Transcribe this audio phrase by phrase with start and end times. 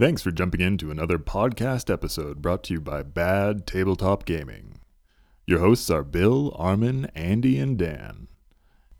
[0.00, 4.78] Thanks for jumping into another podcast episode brought to you by Bad Tabletop Gaming.
[5.46, 8.28] Your hosts are Bill, Armin, Andy, and Dan.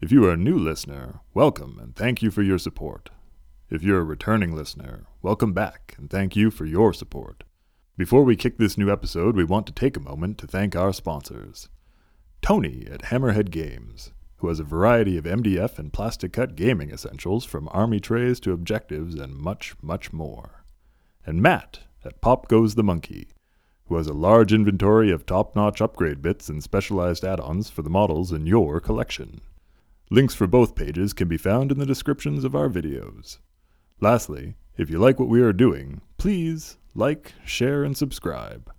[0.03, 3.09] If you are a new listener, welcome and thank you for your support.
[3.71, 7.45] If you're a returning listener, welcome back and thank you for your support.
[7.97, 10.93] Before we kick this new episode, we want to take a moment to thank our
[10.93, 11.71] sponsors
[12.43, 17.47] Tony at Hammerhead Games, who has a variety of MDF and plastic cut gaming essentials
[17.47, 20.60] from army trays to objectives and much, much more.
[21.27, 23.29] And Matt at Pop Goes the Monkey,
[23.87, 27.83] who has a large inventory of top notch upgrade bits and specialized add ons for
[27.83, 29.41] the models in your collection.
[30.11, 33.39] Links for both pages can be found in the descriptions of our videos.
[34.01, 38.73] Lastly, if you like what we are doing, please like, share, and subscribe.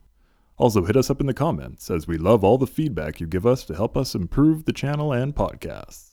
[0.58, 3.46] Also, hit us up in the comments, as we love all the feedback you give
[3.46, 6.11] us to help us improve the channel and podcasts.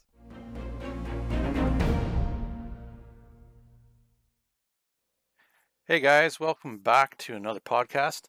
[5.90, 8.24] Hey guys, welcome back to another podcast.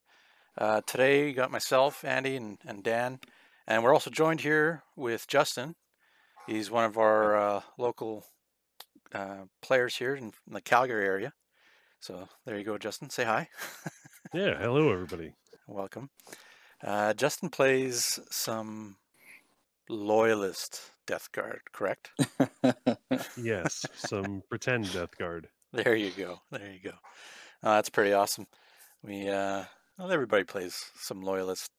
[0.58, 3.20] Uh, today, you got myself, Andy, and, and Dan,
[3.68, 5.76] and we're also joined here with Justin.
[6.48, 8.24] He's one of our uh, local
[9.14, 11.34] uh, players here in, in the Calgary area.
[12.00, 13.10] So there you go, Justin.
[13.10, 13.50] Say hi.
[14.34, 15.34] Yeah, hello everybody.
[15.68, 16.12] Welcome.
[16.82, 18.96] Uh, Justin plays some
[19.90, 22.12] loyalist Death Guard, correct?
[23.38, 25.50] Yes, some pretend Death Guard.
[25.74, 26.40] There you go.
[26.52, 26.96] There you go.
[27.62, 28.48] Uh, that's pretty awesome.
[29.04, 29.66] We uh,
[29.98, 31.72] well, everybody plays some loyalist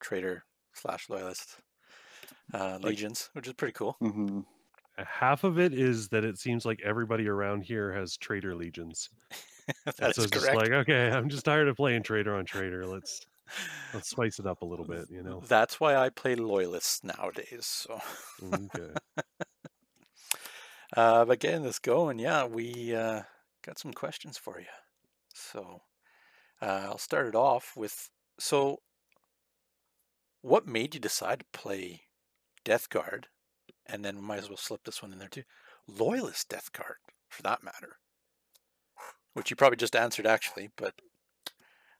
[0.00, 0.44] traitor
[0.74, 1.60] slash loyalist
[2.54, 4.00] uh, legions, which is pretty cool.
[4.00, 4.42] hmm
[4.98, 9.08] Half of it is that it seems like everybody around here has traitor legions.
[9.98, 10.52] And That's so it's just correct.
[10.52, 12.86] like, okay, I'm just tired of playing traitor on traitor.
[12.86, 13.20] Let's
[13.92, 15.46] let's spice it up a little bit, you know.
[15.46, 17.66] That's why I play loyalists nowadays.
[17.66, 18.00] So,
[18.42, 18.98] Okay.
[20.96, 23.22] uh, but getting this going, yeah, we uh,
[23.62, 24.66] got some questions for you.
[25.34, 25.82] So,
[26.62, 28.82] uh, I'll start it off with so,
[30.42, 32.08] what made you decide to play
[32.64, 33.28] Death Guard,
[33.86, 35.44] and then might as well slip this one in there too,
[35.86, 36.98] Loyalist Death Guard
[37.28, 37.98] for that matter,
[39.34, 40.94] which you probably just answered actually, but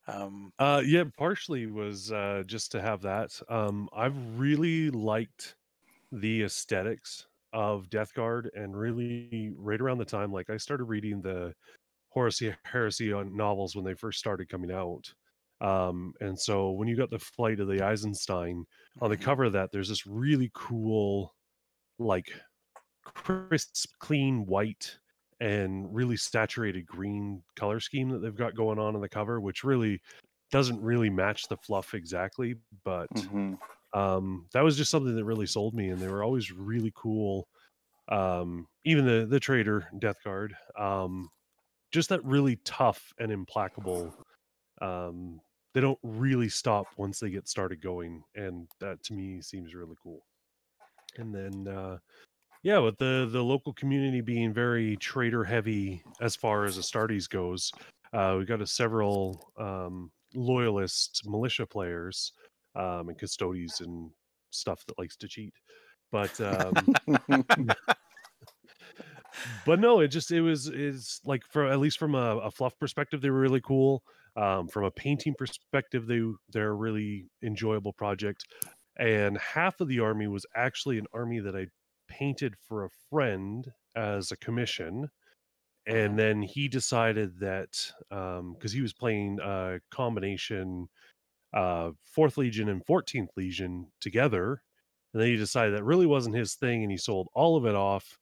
[0.06, 3.41] um, Uh yeah, partially was uh just to have that.
[3.49, 5.56] Um I've really liked
[6.12, 11.22] the aesthetics of Death Guard and really right around the time like I started reading
[11.22, 11.54] the
[12.12, 15.12] Horus Heresy on novels when they first started coming out.
[15.61, 18.65] Um and so when you got the flight of the Eisenstein
[19.00, 19.23] on the mhm.
[19.23, 21.34] cover of that there's this really cool
[21.99, 22.33] like
[23.05, 24.99] crisp clean white
[25.41, 29.65] and really saturated green color scheme that they've got going on on the cover which
[29.65, 30.00] really
[30.50, 33.55] doesn't really match the fluff exactly but hmm
[33.94, 37.49] um that was just something that really sold me and they were always really cool
[38.09, 41.29] um even the the trader death guard um
[41.92, 44.12] just that really tough and implacable
[44.80, 45.41] um
[45.75, 49.97] they don't really stop once they get started going and that to me seems really
[50.02, 50.20] cool.
[51.19, 51.98] And then uh
[52.62, 57.72] yeah with the the local community being very trader heavy as far as astartes goes
[58.12, 62.32] uh we got a several um loyalist militia players
[62.75, 64.10] um and custodes and
[64.50, 65.52] stuff that likes to cheat.
[66.10, 66.94] But um
[69.66, 72.78] but no it just it was is like for at least from a, a fluff
[72.78, 74.03] perspective they were really cool
[74.36, 76.20] um from a painting perspective they
[76.50, 78.44] they're a really enjoyable project
[78.98, 81.66] and half of the army was actually an army that i
[82.08, 85.08] painted for a friend as a commission
[85.86, 90.88] and then he decided that um because he was playing a combination
[91.54, 94.62] uh fourth legion and 14th legion together
[95.12, 97.75] and then he decided that really wasn't his thing and he sold all of it
[97.75, 98.19] off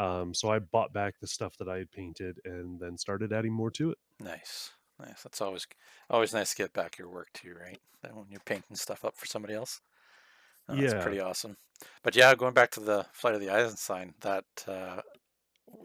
[0.00, 3.52] um, so I bought back the stuff that I had painted and then started adding
[3.52, 3.98] more to it.
[4.18, 5.22] Nice, nice.
[5.22, 5.66] That's always
[6.08, 7.78] always nice to get back your work too, right?
[8.10, 9.82] When you're painting stuff up for somebody else.
[10.66, 11.56] Uh, That's pretty awesome.
[12.02, 15.02] But yeah, going back to the Flight of the Eisenstein, that uh,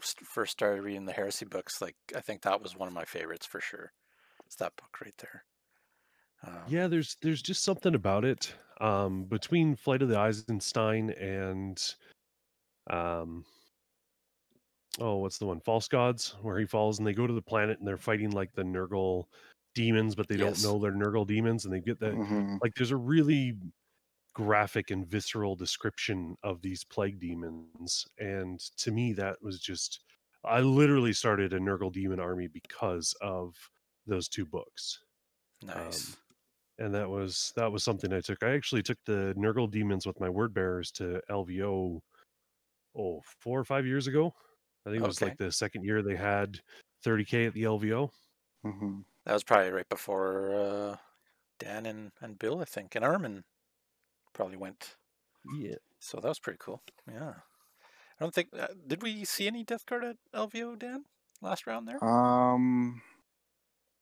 [0.01, 1.81] first started reading the heresy books.
[1.81, 3.91] Like I think that was one of my favorites for sure.
[4.45, 5.43] It's that book right there.
[6.47, 8.53] Um, Yeah, there's there's just something about it.
[8.79, 11.81] Um, between Flight of the Eisenstein and
[12.89, 13.43] um
[14.99, 15.59] oh, what's the one?
[15.61, 18.53] False Gods, where he falls and they go to the planet and they're fighting like
[18.53, 19.25] the Nurgle
[19.73, 20.37] demons, but they Yes.
[20.37, 23.57] don't know they're Nurgle demons and they get that hmm like there's a really
[24.33, 30.01] graphic and visceral description of these plague demons and to me that was just
[30.43, 33.55] i literally started a nurgle demon army because of
[34.07, 34.99] those two books
[35.61, 36.17] nice.
[36.77, 40.19] and that was that was something i took i actually took the nurgle demons with
[40.19, 42.01] my word bearers to lvo
[42.97, 44.33] oh four or five years ago
[44.85, 45.27] i think it was Okay.
[45.27, 46.59] like the second year they had
[47.03, 48.09] 30k at the lvo
[48.63, 50.97] hmm That was probably right before uh,
[51.59, 53.43] Dan and, and Bill, I think, and Armin
[54.33, 54.95] probably went.
[55.57, 55.75] Yeah.
[55.99, 56.81] So that was pretty cool.
[57.07, 57.33] Yeah.
[58.19, 61.05] I don't think uh, did we see any Death Guard at LVO, Dan,
[61.41, 62.03] last round there?
[62.03, 63.01] Um.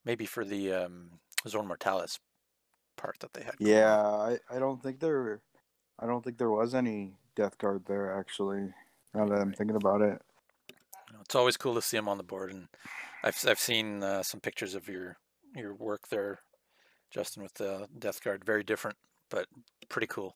[0.06, 2.20] Maybe for the um, Zone Mortalis
[2.98, 3.56] part that they had.
[3.60, 4.00] Yeah.
[4.02, 5.42] I, I don't think there,
[6.00, 8.74] I don't think there was any Death Guard there actually.
[9.14, 10.22] Now that I'm thinking about it.
[11.24, 12.68] You know, It's always cool to see them on the board, and
[13.24, 15.18] I've I've seen uh, some pictures of your
[15.56, 16.40] your work there,
[17.12, 18.44] Justin, with the Death Guard.
[18.46, 18.98] Very different,
[19.30, 19.48] but
[19.90, 20.36] pretty cool.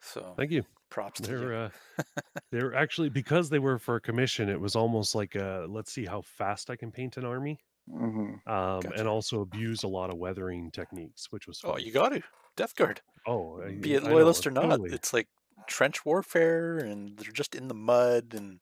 [0.00, 0.64] So Thank you.
[0.90, 1.38] props to you.
[1.38, 1.70] They're uh,
[2.50, 4.48] they're actually because they were for a commission.
[4.48, 8.34] It was almost like uh let's see how fast I can paint an army, hmm
[8.46, 8.94] um, Gotcha.
[8.98, 12.22] and also abuse a lot of weathering techniques, which was Oh, you got to
[12.56, 13.00] Death Guard.
[13.26, 14.90] Oh, I- Be it I know, loyalist or not, totally.
[14.90, 15.28] it's like
[15.68, 18.58] trench warfare, and they're just in the mud, and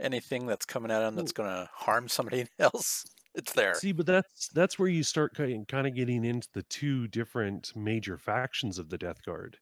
[0.00, 3.04] anything that's coming at them that's going to harm somebody else,
[3.34, 3.74] it's there.
[3.74, 8.18] See, but that's that's where you start kind of getting into the two different major
[8.18, 9.58] factions of the Death Guard,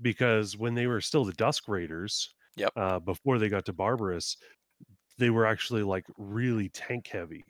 [0.00, 2.72] because when they were still the Dusk Raiders, Yep.
[2.76, 4.36] uh, before they got to Barbarus,
[5.16, 7.44] they were actually like really tank heavy.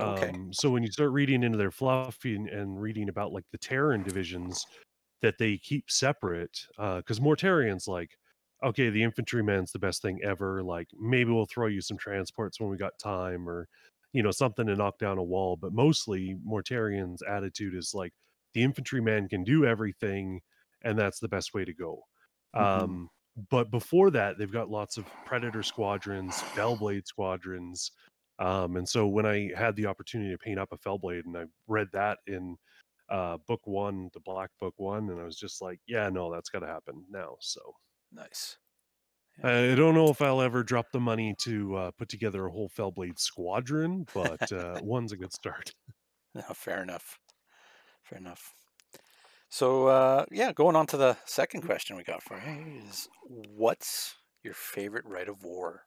[0.00, 0.30] Okay.
[0.30, 3.58] Um, so when you start reading into their fluff and, and reading about like the
[3.58, 4.64] Terran divisions
[5.22, 8.10] that they keep separate, because Mortarion's like,
[8.62, 10.62] okay, the infantryman's the best thing ever.
[10.62, 13.68] Like maybe we'll throw you some transports when we got time, or
[14.12, 15.56] you know something to knock down a wall.
[15.56, 18.12] But mostly Mortarion's attitude is like
[18.54, 20.40] the infantryman can do everything,
[20.82, 22.02] and that's the best way to go.
[22.60, 22.82] Mhm.
[22.82, 23.10] Um,
[23.50, 27.92] but before that, they've got lots of Predator squadrons, Fellblade squadrons.
[28.38, 31.44] Um, and so when I had the opportunity to paint up a Fellblade and I
[31.66, 32.56] read that in
[33.08, 36.50] uh, book one, the Black Book one, and I was just like, yeah, no, that's
[36.50, 37.36] got to happen now.
[37.40, 37.60] So
[38.12, 38.58] Nice.
[39.42, 42.68] I don't know if I'll ever drop the money to uh, put together a whole
[42.68, 45.74] Fellblade squadron, but uh, one's a good start.
[46.34, 47.18] No, fair enough.
[48.02, 48.54] Fair enough.
[49.48, 54.16] So uh, yeah, going on to the second question we got for you is what's
[54.42, 55.86] your favorite rite of war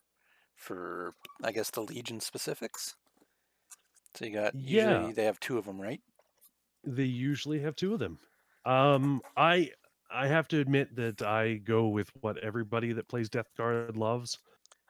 [0.56, 2.96] for I guess the Legion specifics?
[4.16, 4.60] So you got Yeah.
[4.60, 6.02] usually they have two of them, right?
[6.86, 8.20] They usually have two of them.
[8.66, 9.72] Um, I
[10.16, 14.38] I have to admit that I go with what everybody that plays Death Guard loves.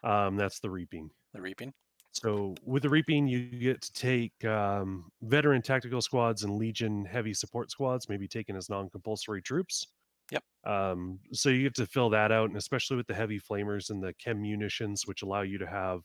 [0.04, 1.10] Um, that's the Reaping.
[1.34, 1.74] The Reaping.
[2.12, 7.34] So with the Reaping, you get to take um, veteran tactical squads and Legion heavy
[7.34, 9.86] support squads, maybe taken as non-compulsory troops.
[10.32, 10.44] Yep.
[10.66, 14.02] Um, so you get to fill that out, and especially with the heavy flamers and
[14.02, 16.02] the chem munitions, which allow you to have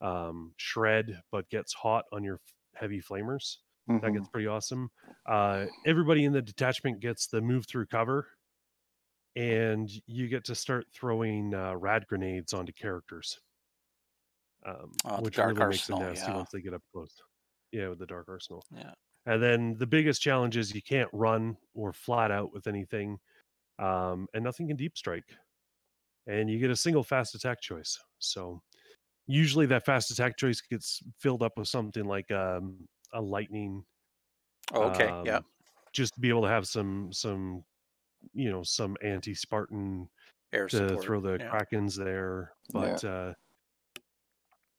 [0.00, 2.40] um, shred, but gets hot on your
[2.74, 3.56] heavy flamers.
[4.02, 4.12] That Mhm.
[4.12, 4.90] gets pretty awesome.
[5.26, 8.28] Uh, everybody in the detachment gets the move through cover,
[9.36, 13.38] and you get to start throwing uh, rad grenades onto characters,
[14.66, 16.36] um, Oh, which Dark really makes it nasty yeah.
[16.36, 17.14] once they get up close.
[17.72, 18.64] Yeah, with the dark arsenal.
[18.74, 18.92] Yeah.
[19.26, 23.18] And then the biggest challenge is you can't run or flat out with anything,
[23.78, 25.24] um, and nothing can deep strike.
[26.26, 27.98] And you get a single fast attack choice.
[28.18, 28.62] So
[29.26, 33.84] usually that fast attack choice gets filled up with something like um, a lightning
[34.72, 35.12] Oh, okay.
[35.24, 35.36] yeah.
[35.38, 35.44] um,
[35.92, 37.64] just to be able to have some some
[38.32, 40.08] you know some anti Spartan
[40.52, 41.04] Air to support.
[41.04, 41.50] throw the yeah.
[41.50, 42.98] krakens there, Yeah.
[42.98, 43.34] but uh,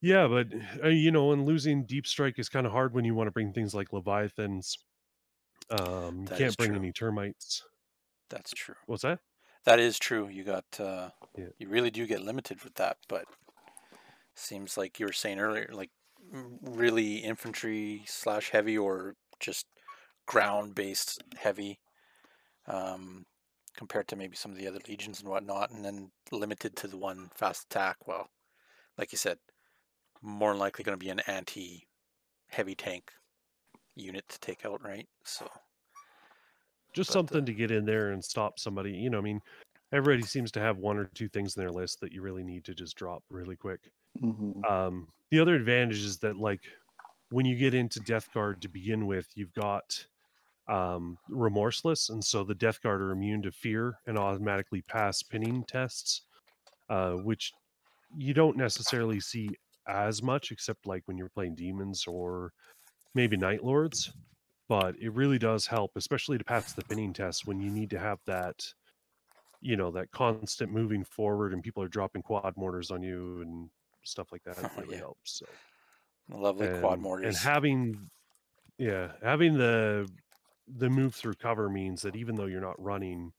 [0.01, 0.47] yeah, but
[0.83, 3.31] uh, you know, and losing deep strike is kind of hard when you want to
[3.31, 4.77] bring things like leviathans.
[5.69, 6.79] Um, you That can't bring true.
[6.79, 7.63] any termites.
[8.29, 8.75] That's true.
[8.85, 9.19] What's that?
[9.65, 10.27] That is true.
[10.29, 11.49] You got uh, Yeah.
[11.57, 13.25] you really do get limited with that, but
[14.35, 15.89] seems like you were saying earlier, like
[16.61, 19.65] really infantry slash heavy or just
[20.25, 21.79] ground based heavy,
[22.67, 23.25] um,
[23.77, 26.97] compared to maybe some of the other legions and whatnot, and then limited to the
[26.97, 28.07] one fast attack.
[28.07, 28.29] Well,
[28.97, 29.39] like you said,
[30.21, 31.87] more than likely going to be an anti
[32.49, 33.13] heavy tank
[33.95, 35.09] unit to take out, right?
[35.25, 35.49] So
[36.93, 38.91] Just But, uh, something to get in there and stop somebody.
[38.93, 39.41] You know, I mean,
[39.91, 42.65] everybody seems to have one or two things in their list that you really need
[42.65, 43.91] to just drop really quick.
[44.21, 44.67] Mhm.
[44.69, 46.61] Um, the other advantage is that like
[47.29, 50.07] when you get into Death Guard to begin with, you've got
[50.67, 55.63] um, remorseless, and so the Death Guard are immune to fear and automatically pass pinning
[55.67, 56.23] tests,
[56.89, 57.53] uh, which
[58.15, 59.49] you don't necessarily see
[59.87, 62.51] as much, except like when you're playing demons or
[63.15, 64.11] maybe Night Lords.
[64.69, 67.99] But it really does help, especially to pass the pinning test when you need to
[67.99, 68.61] have that,
[69.61, 73.69] you know, that constant moving forward and people are dropping quad mortars on you and
[74.03, 74.57] stuff like that.
[74.57, 74.99] It really yeah.
[74.99, 75.39] helps.
[75.39, 75.45] So
[76.29, 77.27] lovely quad mortars.
[77.27, 78.09] and having
[78.77, 80.07] yeah having the
[80.67, 83.31] the move through cover means that even though you're not running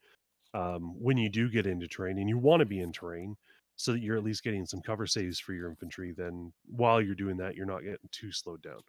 [0.55, 3.37] um, when you do get into terrain and you want to be in terrain
[3.77, 7.15] so that you're at least getting some cover saves for your infantry then while you're
[7.15, 8.81] doing that you're not getting too slowed down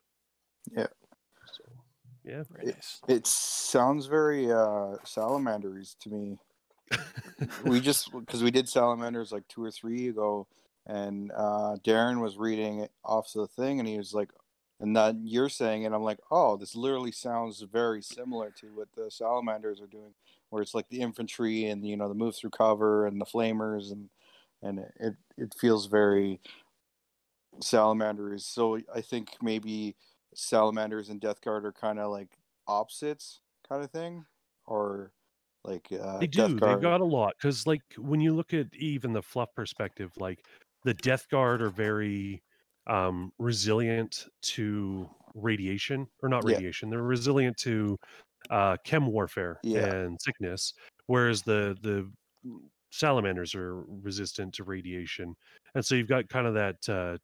[2.23, 2.43] Yeah.
[2.51, 3.01] Very nice.
[3.07, 6.37] It sounds very uh salamanders to me.
[7.65, 10.47] we just because we did salamanders like two or three ago,
[10.85, 14.29] and uh Darren was reading it off the thing, and he was like,
[14.79, 18.91] and then you're saying it, I'm like, oh, this literally sounds very similar to what
[18.93, 20.13] the salamanders are doing,
[20.49, 23.91] where it's like the infantry and you know the move through cover and the flamers
[23.91, 24.09] and
[24.61, 26.41] and it it feels very
[27.61, 28.45] salamanders.
[28.45, 29.95] So I think maybe
[30.33, 34.25] salamanders and death guard are kind of like opposites kind of thing
[34.65, 35.13] or
[35.63, 36.59] like uh They do.
[36.59, 40.45] They've got a lot because, like, when you look at even the fluff perspective, like
[40.83, 42.43] the Death Guard are very
[42.89, 46.59] um, resilient to radiation, or not Yeah.
[46.59, 46.89] radiation.
[46.91, 47.99] They're resilient to
[48.51, 49.93] uh, chem warfare Yeah.
[49.95, 50.73] and sickness,
[51.07, 52.11] whereas the the
[52.91, 55.35] salamanders are resistant to radiation,
[55.75, 57.17] and so you've got kind of that uh,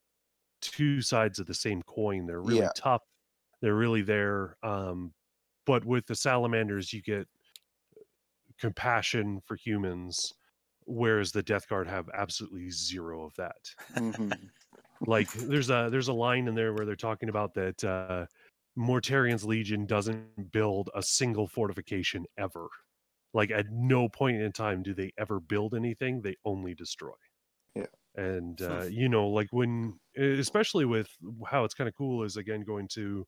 [0.62, 2.26] two sides of the same coin.
[2.28, 2.72] They're really Yeah.
[2.76, 3.04] tough.
[3.62, 4.58] They're really there.
[4.64, 5.14] Um,
[5.66, 7.28] but with the salamanders, you get
[8.58, 10.34] compassion for humans,
[10.86, 13.76] whereas the Death Guard have absolutely zero of that.
[13.96, 14.52] Mhm.
[15.02, 18.26] Like there's a there's a line in there where they're talking about that uh
[18.78, 22.68] Mortarion's Legion doesn't build a single fortification ever.
[23.34, 27.14] Like at no point in time do they ever build anything, they only destroy.
[27.76, 27.88] Yeah.
[28.16, 31.10] And uh, you know, like when especially with
[31.46, 33.28] how it's kind of cool is again going to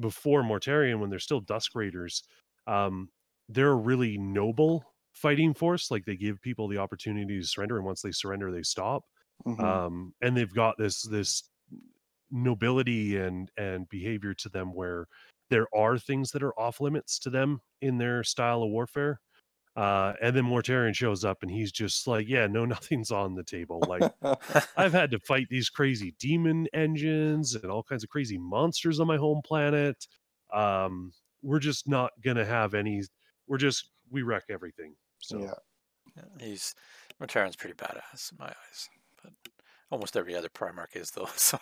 [0.00, 2.24] before Mortarion when they're still Dusk Raiders,
[2.66, 3.10] um,
[3.48, 5.90] they're a really noble fighting force.
[5.90, 9.04] Like they give people the opportunity to surrender, and once they surrender, they stop.
[9.46, 9.84] Mhm.
[9.86, 11.50] Um, and they've got this this
[12.30, 15.06] nobility and and behavior to them where
[15.50, 19.20] there are things that are off limits to them in their style of warfare.
[19.76, 23.44] Uh, and then Mortarion shows up and he's just like, yeah, no, nothing's on the
[23.44, 23.86] table.
[23.88, 24.06] Like
[24.76, 29.06] I've had to fight these crazy demon engines and all kinds of crazy monsters on
[29.06, 30.06] my home planet.
[30.52, 31.12] Um,
[31.42, 33.02] we're just not gonna have any.
[33.46, 34.96] We're just we wreck everything.
[35.20, 35.54] So yeah.
[36.16, 36.74] Yeah, he's
[37.20, 39.03] Matern's pretty badass in my eyes, but
[39.90, 41.26] almost every other Primarch is though.
[41.36, 41.58] So,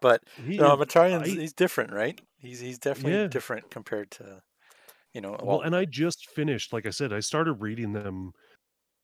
[0.00, 2.20] but he, no, Matarian's I- he's different, right?
[2.38, 3.28] He's he's definitely Yeah.
[3.30, 4.42] different compared to,
[5.14, 5.36] you know.
[5.40, 6.72] well, and I just finished.
[6.72, 8.32] Like I said, I started reading them.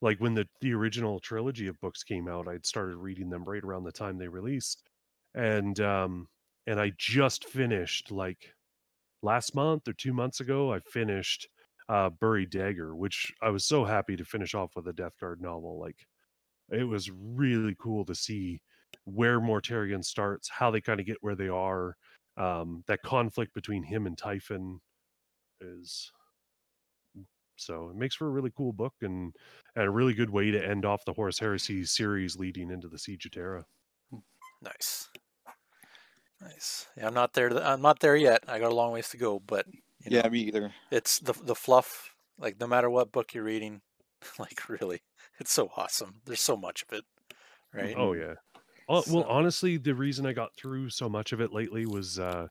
[0.01, 3.63] Like when the the original trilogy of books came out, I'd started reading them right
[3.63, 4.83] around the time they released,
[5.35, 6.27] and um
[6.67, 8.53] and I just finished like
[9.23, 10.73] last month or two months ago.
[10.73, 11.49] I finished
[11.89, 15.41] uh Buried Dagger, which I was so happy to finish off with a Death Guard
[15.41, 15.79] novel.
[15.79, 16.07] Like
[16.71, 18.61] it was really cool to see
[19.05, 21.95] where Mortarion starts, how they kind of get where they are.
[22.37, 24.79] Um, that conflict between him and Typhon
[25.59, 26.11] is
[27.61, 29.35] so it makes for a really cool book and,
[29.75, 32.97] and a really good way to end off the Horus Heresy series leading into the
[32.97, 33.65] Siege of Terra.
[34.61, 35.09] nice,
[36.41, 36.87] nice.
[36.97, 37.55] Yeah, I'm not there.
[37.63, 38.43] I'm not there yet.
[38.47, 39.67] I got a long ways to go, but
[40.03, 40.73] you yeah, know, me either.
[40.89, 42.15] it's the the fluff.
[42.39, 43.81] Like no matter what book you're reading,
[44.39, 45.01] like really,
[45.41, 46.21] it's so awesome.
[46.25, 47.05] There's so much of it,
[47.73, 47.97] right?
[47.97, 48.35] Oh yeah.
[48.89, 52.47] Uh, well, honestly, the reason I got through so much of it lately was uh,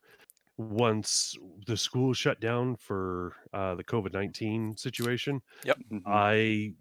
[0.58, 5.42] once the school shut down for uh, the COVID nineteen situation.
[5.90, 6.00] Mhm.
[6.06, 6.74] I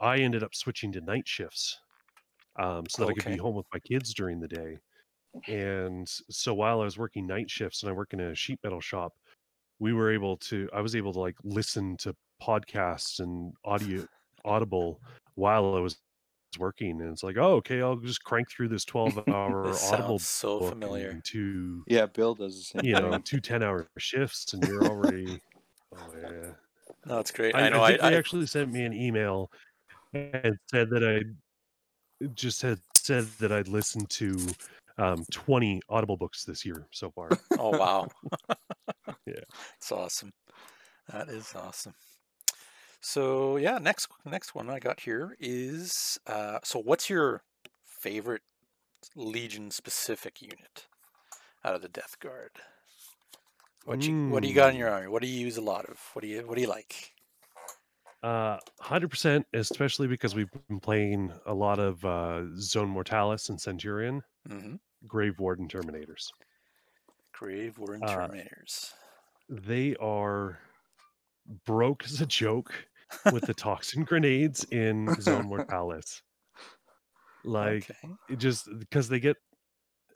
[0.00, 1.78] I ended up switching to night shifts
[2.58, 4.78] um, so that I could be home with my kids during the day.
[5.48, 8.80] And so while I was working night shifts and I work in a sheet metal
[8.80, 9.14] shop,
[9.78, 14.06] we were able to I was able to like listen to podcasts and audio
[14.44, 15.02] audible
[15.38, 15.96] while I was
[16.58, 20.18] working and it's like oh okay I'll just crank through this 12 hour This audible
[20.18, 21.10] sounds so familiar.
[21.10, 23.22] and two Yeah, Bill does the same you know thing.
[23.22, 25.40] two 10 hour shifts and you're already
[25.94, 26.50] oh yeah
[27.06, 27.54] No, it's great.
[27.54, 27.82] I, I, know.
[27.82, 29.50] I I, think I, actually sent me an email
[30.14, 31.22] and said that I
[32.34, 34.38] just had said that I'd listened to
[34.96, 37.28] um, 20 Audible books this year so far.
[37.58, 38.08] oh wow.
[39.26, 39.34] Yeah.
[39.76, 40.32] It's awesome.
[41.12, 41.94] That is awesome.
[43.08, 47.40] So yeah, next next one I got here is uh, so what's your
[47.82, 48.42] favorite
[49.16, 50.88] Legion specific unit
[51.64, 52.50] out of the Death Guard?
[53.86, 55.08] What you what do you got in your army?
[55.08, 55.98] What do you use a lot of?
[56.12, 57.14] What do you what do you like?
[58.22, 64.22] Uh, 100%, especially because we've been playing a lot of uh, Zone Mortalis and Centurion,
[64.46, 64.74] hmm
[65.06, 66.26] Grave Warden Terminators.
[67.32, 68.92] Grave Warden Uh, Terminators.
[69.48, 70.58] They are
[71.64, 72.74] broke as a joke
[73.32, 76.22] with the toxin grenades in Zone Mortalis.
[77.44, 78.14] Like, okay.
[78.28, 79.36] it just because they get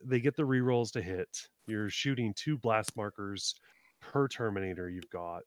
[0.04, 1.28] they get the rerolls to hit.
[1.66, 3.54] You're shooting two blast markers
[4.00, 5.44] per Terminator you've got,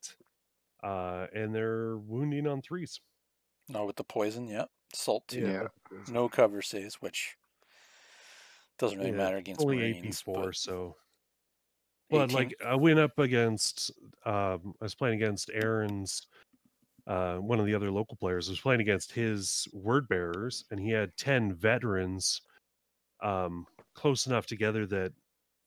[0.83, 2.99] uh, and they're wounding on threes.
[3.67, 4.65] No, with the poison, yeah.
[4.93, 5.41] Salt too.
[5.41, 5.67] Yeah.
[6.09, 7.35] No cover saves, which
[8.79, 10.19] doesn't really Yeah, matter against Only Marines.
[10.21, 10.95] AP four, but- so
[12.09, 12.35] But 18?
[12.35, 13.91] like I went up against
[14.25, 16.27] um I was playing against Aaron's
[17.07, 20.89] uh one of the other local players was playing against his word bearers and he
[20.89, 22.41] had 10 veterans
[23.23, 25.11] um close enough together that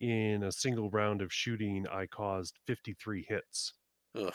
[0.00, 3.74] in a single round of shooting I caused 53 hits.
[4.16, 4.32] Ugh.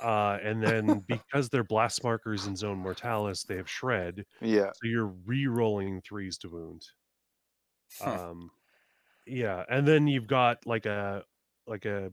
[0.00, 4.70] Uh and then because they're blast markers in zone mortalis they have shred yeah.
[4.74, 6.82] so you're re-rolling threes to wound.
[8.00, 8.08] Hmm.
[8.08, 8.50] Um,
[9.26, 11.24] yeah, and then you've got like a
[11.66, 12.12] like a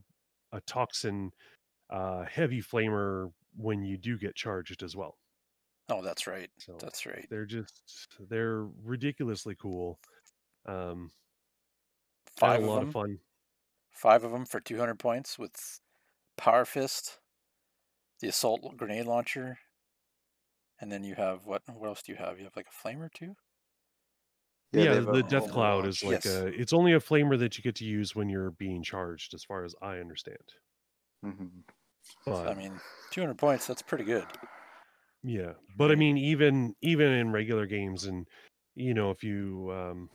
[0.52, 1.32] a toxin
[1.90, 5.18] uh, heavy flamer when you do get charged as well.
[5.90, 6.50] Oh, that's right.
[6.58, 7.28] So That's right.
[7.28, 10.00] they're just they're ridiculously cool.
[10.66, 11.12] Um,
[12.36, 12.82] Five a of lot them.
[12.82, 13.20] of fun.
[13.92, 15.80] Five of them for 200 points with
[16.36, 17.20] Power Fist,
[18.20, 19.58] the Assault Grenade Launcher,
[20.80, 21.62] and then you have what?
[21.68, 22.38] What else do you have?
[22.38, 23.36] You have like a flamer too.
[24.72, 25.86] Yeah, they have a the death cloud bunch.
[25.86, 26.26] is like Yes.
[26.26, 26.46] a.
[26.48, 29.64] It's only a flamer that you get to use when you're being charged, as far
[29.64, 30.54] as I understand.
[31.22, 31.64] hmm
[32.24, 32.80] But I mean,
[33.10, 33.66] 200 points.
[33.66, 34.26] That's pretty good.
[35.22, 38.26] Yeah, but I mean, even even in regular games, and
[38.74, 40.10] you know, if you um,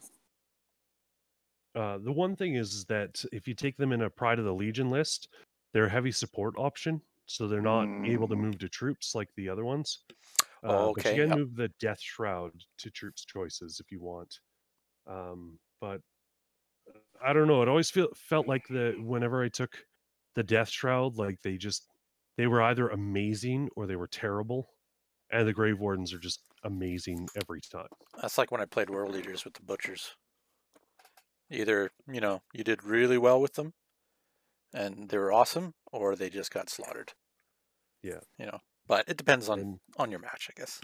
[1.75, 4.53] uh, the one thing is, that if you take them in a Pride of the
[4.53, 5.27] Legion list,
[5.73, 8.41] they're a heavy support option, so they're not able to Mm.
[8.41, 9.99] move to troops like the other ones.
[10.67, 11.39] Oh, Uh, But okay, you can yep.
[11.39, 14.39] move the Death Shroud to troops choices if you want.
[15.07, 16.01] Um, but
[17.21, 17.61] I don't know.
[17.61, 19.85] It always feel, felt like the whenever I took
[20.35, 21.87] the Death Shroud, like they just
[22.37, 24.69] they were either amazing or they were terrible,
[25.31, 27.87] and the Grave Wardens are just amazing every time.
[28.21, 30.15] That's like when I played World Eaters with the Butchers.
[31.51, 33.73] Either, you know, you did really well with them
[34.75, 37.13] and they were awesome, or they just got slaughtered.
[38.03, 38.19] Yeah.
[38.37, 40.81] You know, but it depends on And on your match, I guess.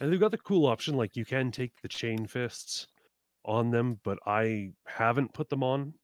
[0.00, 2.88] and they've got the cool option like you can take the chain fists
[3.44, 5.94] on them, but I haven't put them on.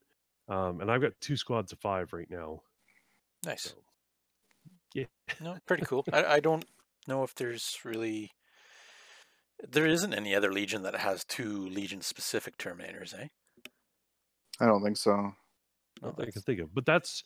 [0.48, 2.62] Um, and I've got two squads of five right now.
[3.44, 3.62] Nice.
[3.64, 3.74] So
[4.94, 5.04] yeah.
[5.40, 6.04] No, pretty cool.
[6.12, 6.64] I, I don't
[7.06, 8.30] know if there's really
[9.70, 13.28] there isn't any other legion that has two legion specific terminators, eh?
[14.60, 15.14] I don't think so.
[15.16, 15.34] No,
[16.02, 16.74] Not that I can think of.
[16.74, 17.22] But that's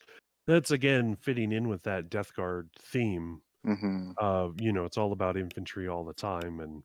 [0.46, 3.40] that's again fitting in with that Death Guard theme.
[3.64, 6.82] hmm Of you know, it's all about infantry all the time, and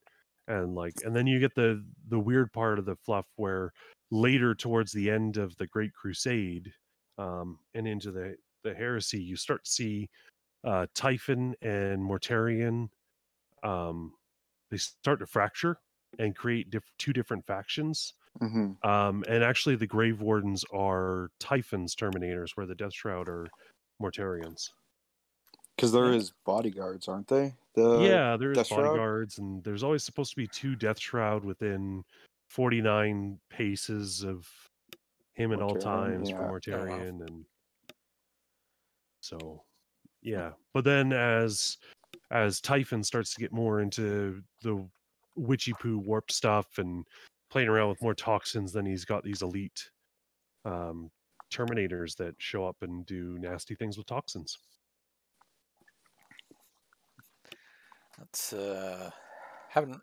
[0.47, 3.71] and like, and then you get the the weird part of the fluff where
[4.11, 6.73] later towards the end of the Great Crusade,
[7.17, 10.09] um, and into the the Heresy, you start to see
[10.63, 12.89] uh, Typhon and Mortarion.
[13.63, 14.13] Um,
[14.69, 15.77] they start to fracture
[16.19, 18.13] and create diff- two different factions.
[18.39, 23.47] hmm Um, and actually, the Grave Wardens are Typhon's Terminators, where the Death Shroud are
[24.01, 24.69] Mortarions.
[25.75, 27.55] Because there is bodyguards, aren't they?
[27.73, 28.77] The yeah, there's Death Shroud?
[28.77, 32.03] bodyguards, and there's always supposed to be two Death Shroud within
[32.51, 34.45] 49 paces of
[35.35, 36.35] him at all times yeah.
[36.35, 36.99] for wow.
[36.99, 37.45] And
[39.21, 39.63] so
[40.21, 40.51] yeah.
[40.73, 41.77] But then as
[42.29, 44.85] as Typhon starts to get more into the
[45.37, 47.05] witchy poo warp stuff and
[47.49, 49.89] playing around with more toxins, then he's got these elite
[50.65, 51.09] um,
[51.53, 54.57] Terminators that show up and do nasty things with toxins.
[58.17, 59.09] That's uh
[59.69, 60.01] haven't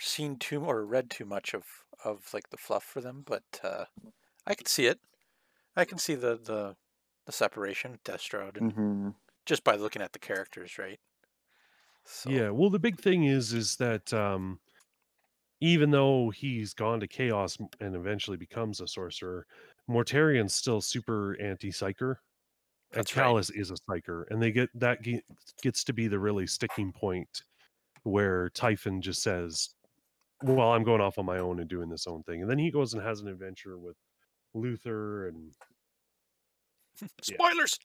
[0.00, 1.66] seen too or read too much of
[2.04, 3.86] of like the fluff for them, but uh
[4.46, 5.00] I can see it.
[5.76, 6.76] I can see the the
[7.26, 9.10] the separation with Deathshroud and hmm
[9.46, 11.00] just by looking at the characters, right?
[12.04, 14.60] So, Yeah, well, the big thing is is that um,
[15.60, 19.46] even though he's gone to chaos and eventually becomes a sorcerer,
[19.88, 22.16] Mortarion's still super anti-psyker,
[22.94, 23.36] and That's right.
[23.36, 25.22] Calas is a psyker, and they get that ge-
[25.62, 27.44] gets to be the really sticking point
[28.04, 29.74] where Typhon just says,
[30.42, 32.70] "Well, I'm going off on my own and doing this own thing," and then he
[32.70, 33.96] goes and has an adventure with
[34.54, 35.52] Luther and
[37.22, 37.78] spoilers.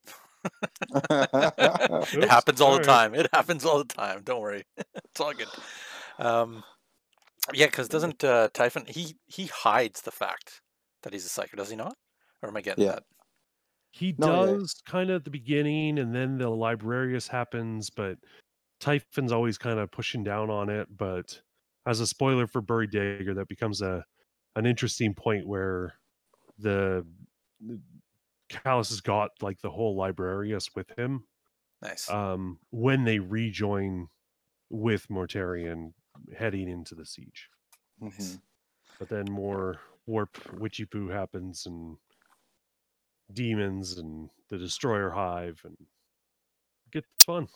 [1.10, 2.86] it happens all the alright.
[2.86, 3.16] time.
[3.16, 4.22] It happens all the time.
[4.24, 4.64] Don't worry.
[4.78, 5.48] it's all good.
[6.20, 6.64] Um,
[7.54, 10.62] yeah, because doesn't uh, Typhon he he hides the fact
[11.04, 11.96] that he's a psycho, does he not?
[12.42, 12.94] Or am I getting Yeah.
[12.94, 13.04] that?
[13.92, 14.58] He No, yeah.
[14.58, 18.18] does kind of at the beginning, and then the Librarius happens, but
[18.80, 20.88] Typhon's always kind of pushing down on it.
[20.96, 21.42] But
[21.86, 24.06] as a spoiler for Buried Dagger, that becomes a
[24.56, 25.96] an interesting point where
[26.58, 27.06] the,
[27.62, 27.82] the
[28.50, 31.28] Calas has got like the whole Librarius with him
[31.82, 32.16] Nice.
[32.16, 34.10] um, when they rejoin
[34.70, 35.94] with Mortarion
[36.38, 37.50] heading into the siege.
[38.00, 38.36] hmm
[39.00, 41.98] But then more warp witchy poo happens and
[43.32, 45.78] demons and the destroyer hive and
[46.88, 47.48] it gets fun.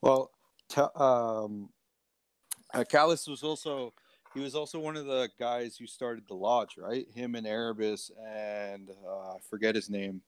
[0.00, 0.32] Well,
[0.68, 1.72] te- um,
[2.74, 3.92] uh, Calas was also
[4.34, 7.06] he was also one of the guys who started the lodge, right?
[7.14, 10.20] Him and Erebus and uh, I forget his name.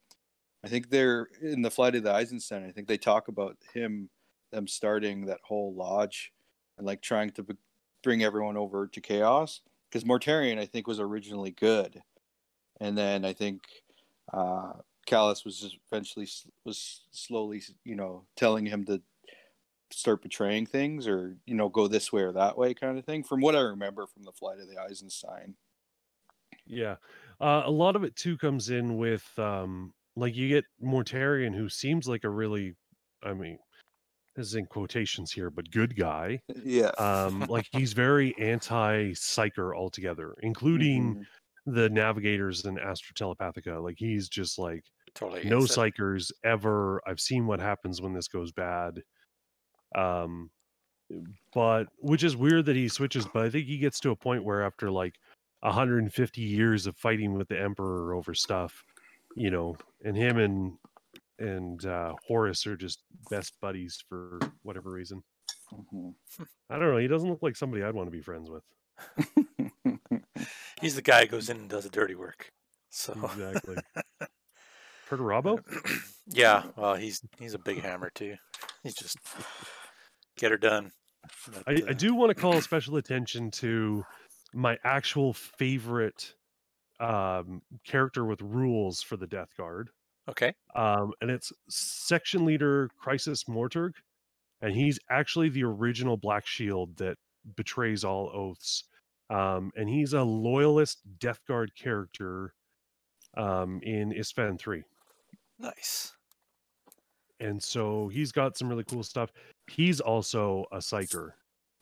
[0.64, 2.66] I think they're in the flight of the Eisenstein.
[2.66, 4.08] I think they talk about him,
[4.50, 6.32] them starting that whole lodge,
[6.78, 7.54] and like trying to b-
[8.02, 9.60] bring everyone over to chaos.
[9.90, 12.02] Because Mortarion I think, was originally good,
[12.80, 13.62] and then I think
[14.32, 14.72] uh,
[15.06, 16.28] Calas was eventually
[16.64, 19.00] was slowly, you know, telling him to
[19.90, 23.24] start betraying things or you know go this way or that way kind of thing.
[23.24, 25.56] From what I remember from the flight of the Eisenstein.
[26.66, 26.96] Yeah.
[27.40, 31.68] Uh, a lot of it too comes in with um like you get mortarion who
[31.68, 32.74] seems like a really
[33.22, 33.58] I mean
[34.36, 36.42] this is in quotations here, but good guy.
[36.64, 36.92] Yeah.
[36.98, 41.26] Um like he's very anti psyker altogether, including Mhm.
[41.66, 43.82] the navigators and Astra Telepathica.
[43.82, 45.44] Like he's just like Totally.
[45.44, 47.02] no psykers ever.
[47.08, 49.02] I've seen what happens when this goes bad.
[49.94, 50.50] Um,
[51.54, 53.26] but which is weird that he switches.
[53.26, 55.14] But I think he gets to a point where after like
[55.60, 58.84] 150 years of fighting with the Emperor over stuff,
[59.36, 60.78] you know, and him and
[61.38, 65.22] and uh, Horus are just best buddies for whatever reason.
[65.72, 66.14] Mhm.
[66.70, 66.98] I don't know.
[66.98, 68.64] He doesn't look like somebody I'd want to be friends with.
[70.80, 72.50] He's the guy who goes in and does the dirty work.
[72.90, 73.76] So Exactly.
[75.08, 75.60] Perturabo?
[76.26, 78.36] yeah, well, he's he's a big hammer too.
[78.82, 79.16] He's just
[80.38, 80.90] get her done.
[81.46, 84.04] But, I, I uh, do want to call special attention to
[84.54, 86.34] my actual favorite
[87.00, 89.90] um, character with rules for the Death Guard,
[90.28, 90.52] Okay.
[90.74, 93.92] um, and it's Section Leader Crysos Morturg,
[94.62, 97.16] and he's actually the original Black Shield that
[97.56, 98.84] betrays all oaths,
[99.30, 102.54] um, and he's a loyalist Death Guard character
[103.36, 104.82] um, in Isstvan Three,
[105.60, 106.12] Nice.
[107.40, 109.32] And so he's got some really cool stuff.
[109.68, 111.32] He's also a psyker.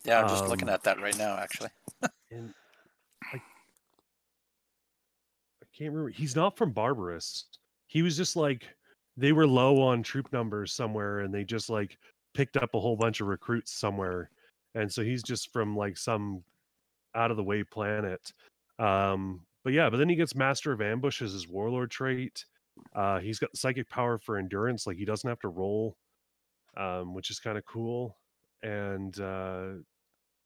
[0.05, 1.71] Yeah, I'm just looking Um, at that right now, actually.
[2.31, 2.53] and
[3.33, 3.41] I, I
[5.77, 6.11] can't remember.
[6.11, 7.45] He's not from Barbarus.
[7.89, 8.69] He was just like
[9.17, 11.99] they were low on troop numbers somewhere, and they just like
[12.35, 14.31] picked up a whole bunch of recruits somewhere,
[14.75, 16.43] and so he's just from like some
[17.15, 18.33] out of the way planet.
[18.79, 22.45] Um, but yeah, but then he gets Master of Ambush as his warlord trait.
[22.95, 25.97] Uh, he's got psychic power for endurance, like he doesn't have to roll,
[26.77, 28.17] um, which is kind of cool.
[28.63, 29.75] And uh,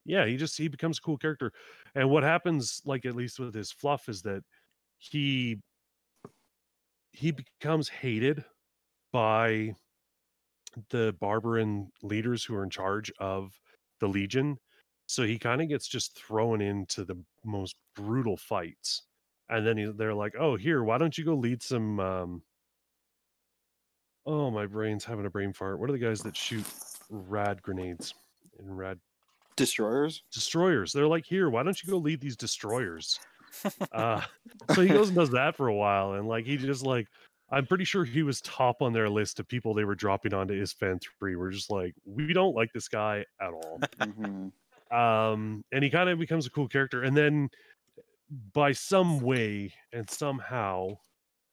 [0.05, 1.51] yeah he just he becomes a cool character
[1.95, 4.43] and what happens like at least with his fluff is that
[4.97, 5.57] he
[7.11, 8.43] he becomes hated
[9.11, 9.73] by
[10.89, 13.51] the barbaran leaders who are in charge of
[13.99, 14.57] the legion
[15.07, 19.03] so he kind of gets just thrown into the most brutal fights
[19.51, 22.41] and then he, they're like oh here why don't you go lead some um
[24.25, 26.65] oh my brain's having a brain fart what are the guys that shoot
[27.09, 28.15] rad grenades
[28.57, 28.99] and rad
[29.57, 30.23] Destroyers.
[30.33, 30.91] destroyers.
[30.93, 33.19] They're like, here, why don't you go lead these destroyers?
[33.91, 34.21] Uh,
[34.73, 37.05] so he goes and does that for a while, and like he just like,
[37.51, 40.53] I'm pretty sure he was top on their list of people they were dropping onto
[40.53, 41.35] Isstvan three.
[41.35, 43.81] We're just like, we don't like this guy at all.
[44.01, 44.47] hmm
[44.89, 47.49] um, and he kind of becomes a cool character, and then
[48.53, 50.97] by some way and somehow,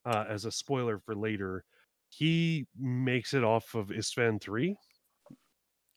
[0.04, 1.64] uh, as a spoiler for later,
[2.08, 4.76] he makes it off of Isstvan three.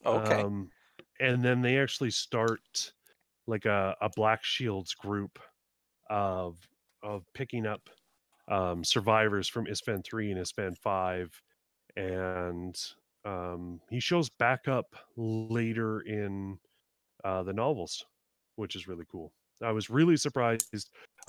[0.06, 0.42] Okay.
[0.42, 0.72] Um,
[1.20, 2.94] and then they actually start
[3.48, 5.40] like a, a Black Shields group
[6.10, 6.58] of
[7.04, 7.90] of picking up
[8.48, 11.42] um, survivors from Isstvan 3 and Isstvan 5.
[11.96, 12.76] And
[13.26, 16.60] um, he shows back up later in
[17.24, 18.06] uh, the novels,
[18.56, 19.34] which is really cool.
[19.64, 20.68] I was really surprised.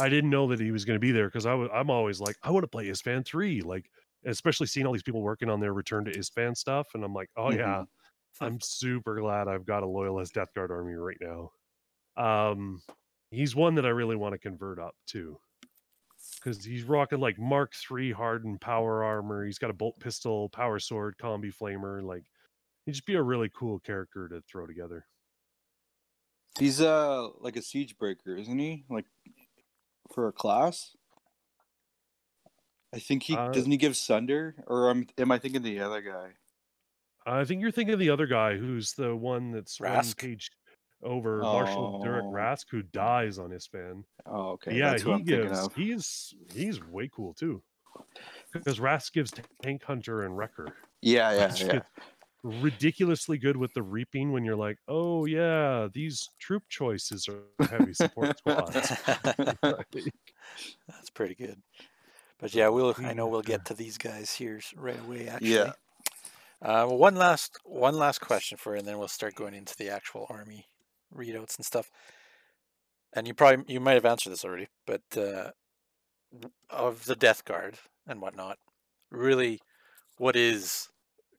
[0.00, 2.20] I didn't know that he was going to be there because I was I'm always
[2.20, 3.90] like I want to play Isstvan 3 like
[4.24, 7.28] especially seeing all these people working on their return to Isstvan stuff and I'm like
[7.36, 7.84] oh yeah
[8.40, 11.50] I'm super glad I've got a loyalist Death Guard army right now.
[12.16, 12.82] Um,
[13.30, 15.38] he's one that I really want to convert up too,
[16.36, 19.44] because he's rocking like Mark III hardened power armor.
[19.44, 22.02] He's got a bolt pistol, power sword, combi flamer.
[22.02, 22.24] Like,
[22.86, 25.06] he'd just be a really cool character to throw together.
[26.58, 28.84] He's uh like a siege breaker, isn't he?
[28.90, 29.06] Like
[30.12, 30.94] for a class.
[32.94, 36.02] I think he Uh, doesn't he give Sunder, or am am I thinking the other
[36.02, 36.32] guy?
[37.24, 40.18] I think you're thinking of the other guy who's the one that's one Rask?
[40.18, 40.50] page
[41.02, 42.32] over Marshal Durek Oh.
[42.32, 44.04] Rask, who dies on Isstvan.
[44.26, 44.76] Oh, okay.
[44.76, 45.68] yeah, he what I'm thinking gives.
[45.74, 47.62] He's he's way cool too.
[48.52, 50.66] Because Rask gives Tank Hunter and Wrecker.
[51.00, 51.72] Yeah, yeah, yeah.
[51.72, 51.86] gets
[52.42, 57.94] ridiculously good with the reaping when you're like, oh yeah, these troop choices are heavy
[57.94, 58.74] support squads.
[60.88, 61.62] That's pretty good.
[62.38, 62.94] But yeah, we'll.
[62.98, 65.28] I know we'll get to these guys here right away.
[65.28, 65.50] Actually.
[65.50, 65.72] Yeah.
[66.60, 69.76] Uh, well, one last one last question for you, and then we'll start going into
[69.76, 70.66] the actual army
[71.14, 71.90] readouts and stuff.
[73.12, 75.50] and you probably you might have answered this already, but uh,
[76.70, 78.58] of the Death Guard and whatnot,
[79.10, 79.60] really,
[80.18, 80.88] what is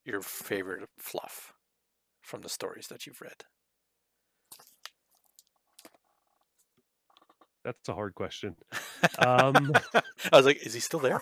[0.05, 1.53] your favorite fluff
[2.21, 3.45] from the stories that you've read?
[7.63, 8.55] That's a hard question.
[9.19, 11.21] Um, I was like, is he still there?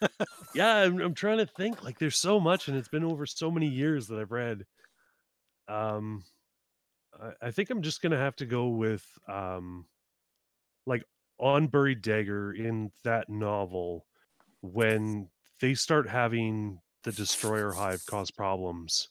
[0.54, 1.84] yeah, I'm, I'm trying to think.
[1.84, 4.64] Like, there's so much, and it's been over so many years that I've read.
[5.68, 6.24] Um,
[7.20, 9.86] I, I think I'm just gonna have to go with um,
[10.86, 11.04] like
[11.38, 14.06] on Buried Dagger in that novel
[14.62, 15.28] when
[15.60, 19.08] they start having the Destroyer Hive cause problems,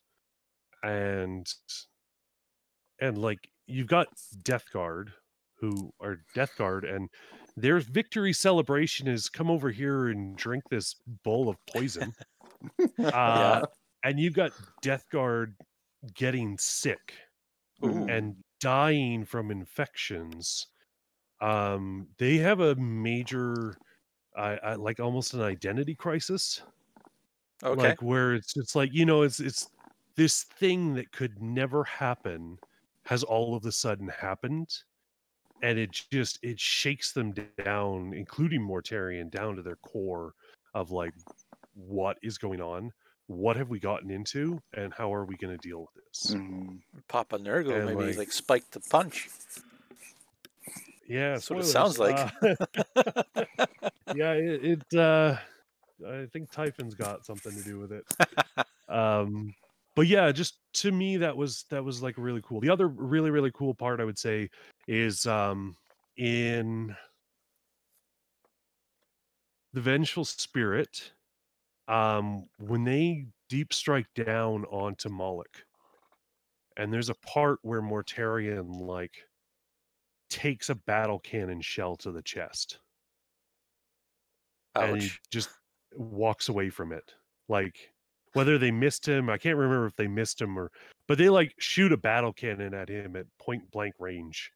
[0.84, 1.48] and
[3.00, 4.08] and like you've got
[4.44, 5.14] Death Guard
[5.64, 7.10] who are Death Guard, and
[7.56, 12.14] their victory celebration is come over here and drink this bowl of poison.
[12.98, 13.62] Uh,
[14.04, 14.52] and you've got
[14.82, 15.56] Death Guard
[16.16, 17.14] getting sick
[17.86, 18.08] Ooh.
[18.10, 20.68] and dying from infections.
[21.42, 23.76] Um, they have a major,
[24.36, 26.62] I, I like almost an identity crisis
[27.64, 27.82] Okay.
[27.90, 29.68] like where it's it's like you know it's it's
[30.16, 32.58] this thing that could never happen
[33.06, 34.70] has all of a sudden happened
[35.62, 40.34] and it just it shakes them down including mortarion down to their core
[40.74, 41.14] of like
[41.74, 42.92] what is going on
[43.28, 46.80] what have we gotten into and how are we going to deal with this Mhm.
[47.08, 49.30] Papa Nurgle and, maybe like- like spiked the punch.
[51.08, 52.20] yeah That's what it sounds like.
[52.42, 52.56] Uh,
[54.16, 55.38] yeah it, it uh
[56.08, 58.06] i think typhon's got something to do with it.
[58.90, 59.56] Um
[59.96, 62.60] but yeah just to me that was that was like really cool.
[62.60, 64.50] The other really really cool part i would say
[64.88, 65.76] is um
[66.18, 66.96] in
[69.72, 71.12] the vengeful spirit
[71.88, 75.64] um when they deep strike down onto Molech
[76.78, 79.16] and there's a part where mortarion like
[80.30, 82.80] takes a battle cannon shell to the chest.
[84.76, 85.50] And he just
[85.96, 87.14] walks away from it.
[87.50, 87.92] Like
[88.34, 90.72] whether they missed him, I can't remember if they missed him or
[91.08, 94.52] but they like shoot a battle cannon at him at point blank range.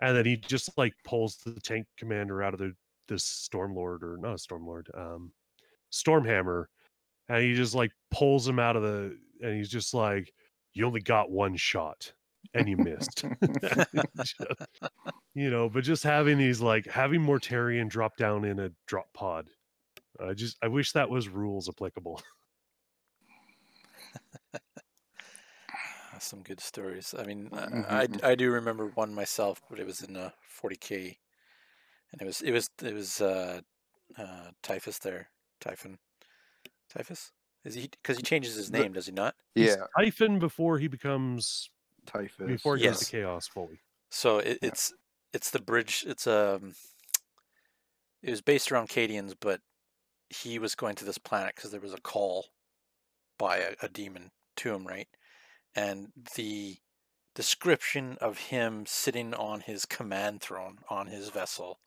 [0.00, 2.74] And then he just like pulls the tank commander out of the
[3.08, 5.32] the Stormlord or not a Stormlord, um
[5.92, 6.66] Stormhammer.
[7.28, 10.32] And he just like pulls him out of the and he's just like,
[10.74, 12.12] You only got one shot
[12.54, 13.24] and you missed.
[15.34, 19.50] You know, but just having these like having Mortarion drop down in a drop pod.
[20.20, 22.20] I just I wish that was rules applicable.
[26.20, 27.12] Some good stories.
[27.18, 28.22] I mean, uh, Mhm.
[28.24, 31.18] I I do remember one myself, but it was in a 40k,
[32.12, 33.60] and it was it was it was uh,
[34.16, 35.28] uh, Typhus there,
[35.60, 35.98] Typhon,
[36.88, 37.32] Typhus.
[37.64, 39.34] Is he because he changes his The- name, does he not?
[39.54, 41.68] Yeah, He's Yeah, Typhon before he becomes
[42.06, 42.46] typhus.
[42.46, 43.06] before he goes Yes.
[43.06, 43.82] to chaos fully.
[44.10, 44.68] So it, Yeah.
[44.68, 44.92] it's
[45.32, 46.04] it's the bridge.
[46.06, 46.74] It's um,
[48.22, 49.60] it was based around Cadians, but
[50.30, 52.46] he was going to this planet because there was a call
[53.38, 55.08] by a, a demon to him, right?
[55.74, 56.76] And the
[57.34, 61.80] description of him sitting on his command throne on his vessel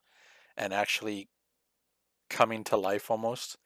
[0.58, 1.30] and actually
[2.30, 3.58] coming to life almost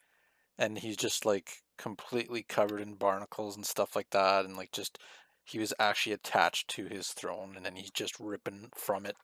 [0.59, 4.99] and he's just like completely covered in barnacles and stuff like that and like just
[5.43, 9.15] he was actually attached to his throne and then he's just ripping from it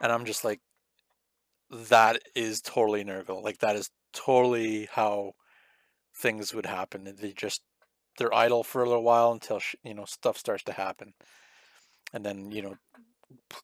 [0.00, 0.60] and i'm just like
[1.70, 5.32] that is totally nurgle like that is totally how
[6.14, 7.62] things would happen they just
[8.16, 11.14] they're idle for a little while until you know stuff starts to happen.
[12.12, 12.76] And then you know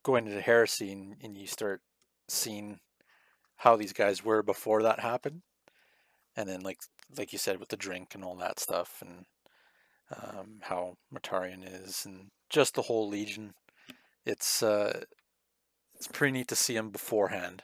[0.02, 1.80] going into heresy and, and you start
[2.28, 2.80] seeing
[3.56, 5.42] how these guys were before that happened.
[6.36, 6.80] And then like
[7.16, 9.24] like you said with the drink and all that stuff and
[10.14, 13.54] um, how Matarian is and just the whole legion.
[14.26, 15.04] It's uh
[15.94, 17.62] it's pretty neat to see him beforehand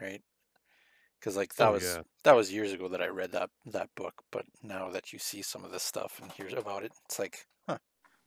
[0.00, 0.22] right
[1.20, 2.02] because like that Oh, was yeah.
[2.24, 5.42] that was years ago that I read that that book but now that you see
[5.42, 7.78] some of this stuff and hear about it it's like huh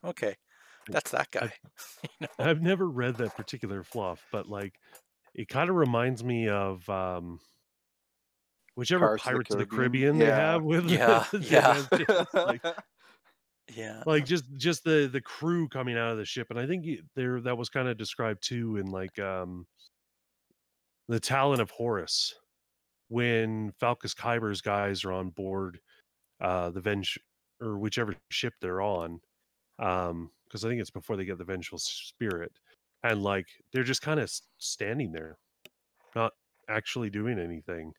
[0.03, 0.35] okay
[0.91, 1.55] that's that guy
[2.03, 4.79] you know I've never read that particular fluff, but like
[5.35, 7.41] it kind of reminds me of um
[8.75, 10.05] whichever Pirates of the Pirates of the Caribbean.
[10.05, 11.87] Caribbean they have with Yeah, the yeah.
[12.45, 12.61] like,
[13.75, 16.85] yeah like just just the the crew coming out of the ship and i think
[17.15, 19.65] there that was kind of described too in like um
[21.07, 22.35] the talon of horus
[23.13, 25.79] when Falkus Kibre's guys are on board
[26.41, 27.19] uh the venge
[27.61, 29.19] or whichever ship they're on
[29.79, 32.51] um because i think it's before they get the vengeful spirit
[33.03, 35.37] and like they're just kind of standing there
[36.15, 36.31] not
[36.69, 37.93] actually doing anything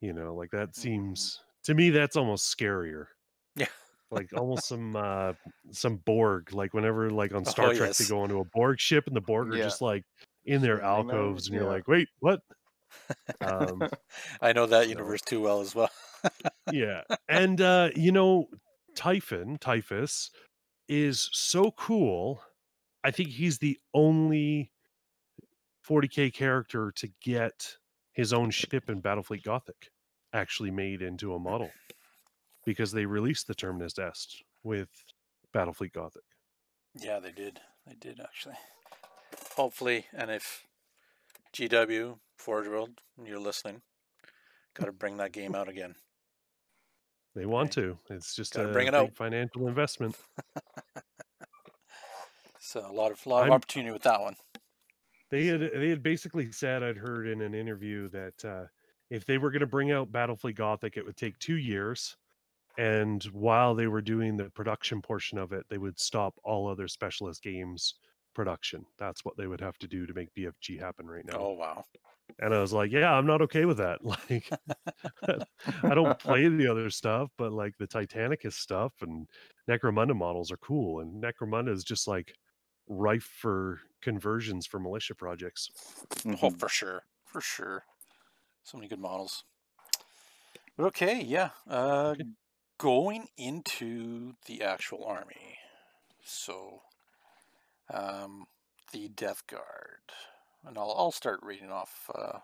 [0.00, 3.06] you know like that seems to me that's almost scarier
[3.56, 3.66] Yeah.
[4.10, 5.32] like almost some uh
[5.72, 9.04] some borg like whenever like on Oh, star trek they go onto a borg ship
[9.08, 9.64] and the borg are Yeah.
[9.64, 10.04] just like
[10.46, 12.38] in their alcoves, and you're like, wait, what?
[13.40, 13.88] Um,
[14.40, 15.90] I know that so- universe too well as well.
[16.72, 18.46] yeah, and uh, you know,
[18.94, 20.30] Typhon, Typhus,
[20.88, 22.42] is so cool.
[23.02, 24.70] I think he's the only
[25.86, 27.76] 40k character to get
[28.12, 29.90] his own ship in Battlefleet Gothic
[30.32, 31.70] actually made into a model
[32.64, 34.88] because they released the Terminus Est with
[35.54, 36.22] Battlefleet Gothic.
[36.98, 37.60] Yeah, they did.
[37.86, 38.56] They did actually.
[39.56, 40.64] Hopefully, and if
[41.54, 42.90] GW Forge World,
[43.24, 43.80] you're listening,
[44.74, 45.94] got to bring that game out again.
[47.34, 47.98] They want to.
[48.10, 49.16] It's just Gotta a bring it big out.
[49.16, 50.14] financial investment.
[52.60, 54.36] So a lot of lot of I'm- opportunity with that one.
[55.30, 58.64] They had they had basically said I'd heard in an interview that uh,
[59.10, 62.16] if they were going to bring out Battlefleet Gothic, it would take two years,
[62.78, 66.88] and while they were doing the production portion of it, they would stop all other
[66.88, 67.94] specialist games
[68.34, 68.86] production.
[68.98, 71.38] That's what they would have to do to make BFG happen right now.
[71.38, 71.84] Oh wow.
[72.40, 74.00] And I was like, yeah, I'm not okay with that.
[74.04, 74.50] Like,
[75.82, 79.28] I don't play the other stuff, but like the Titanicus stuff and
[79.68, 82.34] Necromunda models are cool, and Necromunda is just like
[82.88, 85.70] rife for conversions for militia projects.
[86.42, 86.58] Oh, Mhm.
[86.58, 87.86] for sure, for sure.
[88.64, 89.44] So many good models.
[90.76, 91.50] But okay, yeah.
[91.66, 92.14] Uh,
[92.78, 95.58] going into the actual army.
[96.24, 96.82] So,
[97.92, 98.46] um,
[98.92, 100.12] the Death Guard,
[100.66, 102.38] and I'll I'll start reading off uh,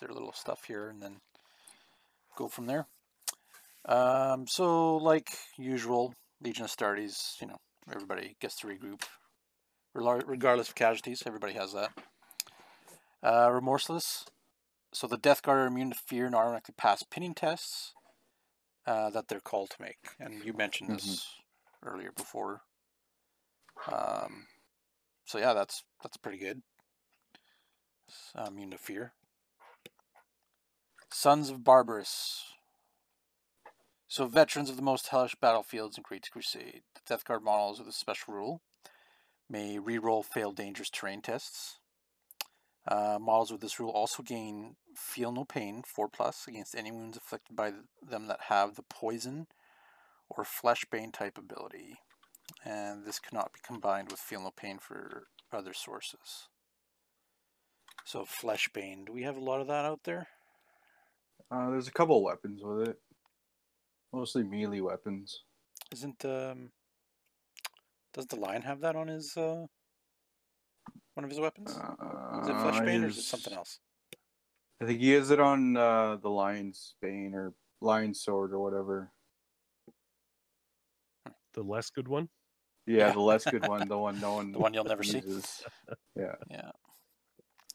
[0.00, 1.16] their little stuff here, and then
[2.36, 2.86] go from there.
[3.84, 7.58] Um, so like usual, Legion of Astartes, you know,
[7.90, 9.02] everybody gets to regroup,
[9.94, 11.22] regardless of casualties.
[11.26, 11.90] Everybody has that.
[13.22, 14.24] Uh, remorseless.
[14.92, 17.92] So the Death Guard are immune to fear and automatically pass pinning tests
[18.86, 19.98] uh, that they're called to make.
[20.18, 21.26] And you mentioned this
[21.84, 22.62] earlier before.
[23.90, 24.46] Um,
[25.28, 26.62] so yeah, that's that's pretty good.
[28.08, 29.12] S- uh, immune to fear.
[31.12, 32.40] Sons of Barbarus.
[34.06, 36.80] So veterans of the most hellish battlefields in Great Crusade.
[36.94, 38.62] The Death Guard models with a special rule
[39.50, 41.78] may re-roll failed dangerous terrain tests.
[42.86, 47.18] Uh, models with this rule also gain Feel No Pain 4 plus against any wounds
[47.18, 49.46] inflicted by them that have the poison
[50.30, 51.98] or flesh bane type ability.
[52.64, 56.48] And this cannot be combined with Feel No Pain for other sources.
[58.04, 60.28] So flesh bane, do we have a lot of that out there?
[61.50, 62.96] Uh, there's a couple weapons with it.
[64.12, 65.44] Mostly melee weapons.
[65.92, 66.70] Isn't um
[68.14, 69.66] does the lion have that on his uh
[71.14, 71.70] one of his weapons?
[71.70, 73.80] Is it flesh Uh, bane or is it something else?
[74.80, 79.12] I think he has it on uh, the lion's bane or lion's sword or whatever.
[81.54, 82.28] The less good one.
[82.88, 85.22] Yeah, the less good one, the one no one, The one you'll never see.
[86.16, 86.36] Yeah.
[86.50, 86.70] Yeah.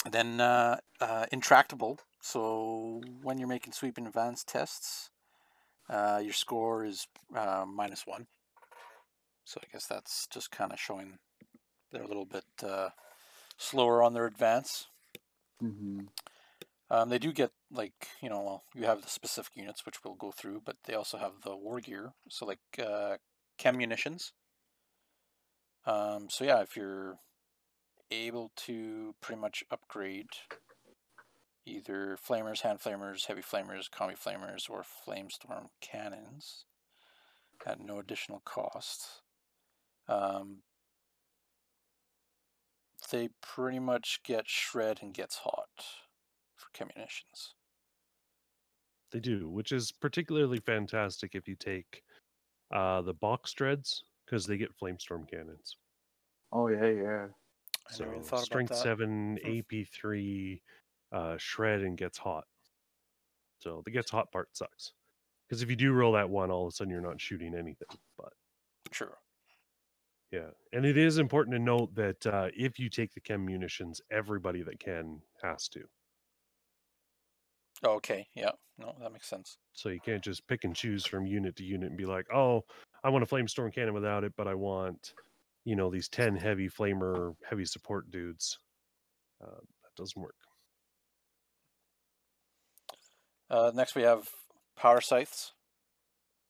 [0.10, 2.00] Then uh, uh, intractable.
[2.20, 5.12] So when you're making sweep and advance tests,
[5.90, 8.28] uh, your score is uh, minus one.
[9.46, 11.20] So I guess that's just kind of showing
[11.92, 12.90] they're a little bit uh,
[13.58, 14.88] slower on their advance.
[15.62, 16.06] Mm-hmm.
[16.90, 20.32] Um, they do get like you know you have the specific units which we'll go
[20.32, 22.14] through, but they also have the war gear.
[22.30, 23.18] So like uh,
[23.58, 24.34] chem munitions.
[25.86, 27.18] Um, so yeah, if you're
[28.12, 30.28] able to pretty much upgrade
[31.66, 36.66] either flamers, hand flamers, heavy flamers, combi flamers, or flamestorm cannons
[37.66, 39.22] at no additional cost,
[40.08, 40.58] um,
[43.12, 45.70] they pretty much get shred and gets hot
[46.56, 47.56] for chem munitions.
[49.12, 52.04] They do, which is particularly fantastic if you take
[52.74, 55.78] uh, the box dreads because they get flamestorm cannons.
[56.52, 57.28] Oh yeah, yeah.
[57.90, 58.80] I So never even about strength that.
[58.82, 59.58] seven, Hmm.
[59.60, 60.62] AP three,
[61.12, 62.46] uh, shred and gets hot.
[63.60, 64.94] So the gets hot part sucks
[65.48, 67.88] because if you do roll that one, all of a sudden you're not shooting anything.
[68.18, 68.34] But
[68.92, 69.16] True.
[70.32, 74.02] yeah, and it is important to note that uh, if you take the chem munitions,
[74.12, 75.88] everybody that can has to.
[77.84, 78.28] Oh, okay.
[78.34, 78.52] Yeah.
[78.78, 79.58] No, that makes sense.
[79.74, 82.64] So you can't just pick and choose from unit to unit and be like, oh,
[83.04, 85.14] I want a flamestorm cannon without it, but I want,
[85.66, 88.60] you know, these 10 heavy flamer, heavy support dudes.
[89.44, 90.36] Uh, that doesn't work.
[93.50, 94.30] Uh, next, we have
[94.78, 95.52] power scythes.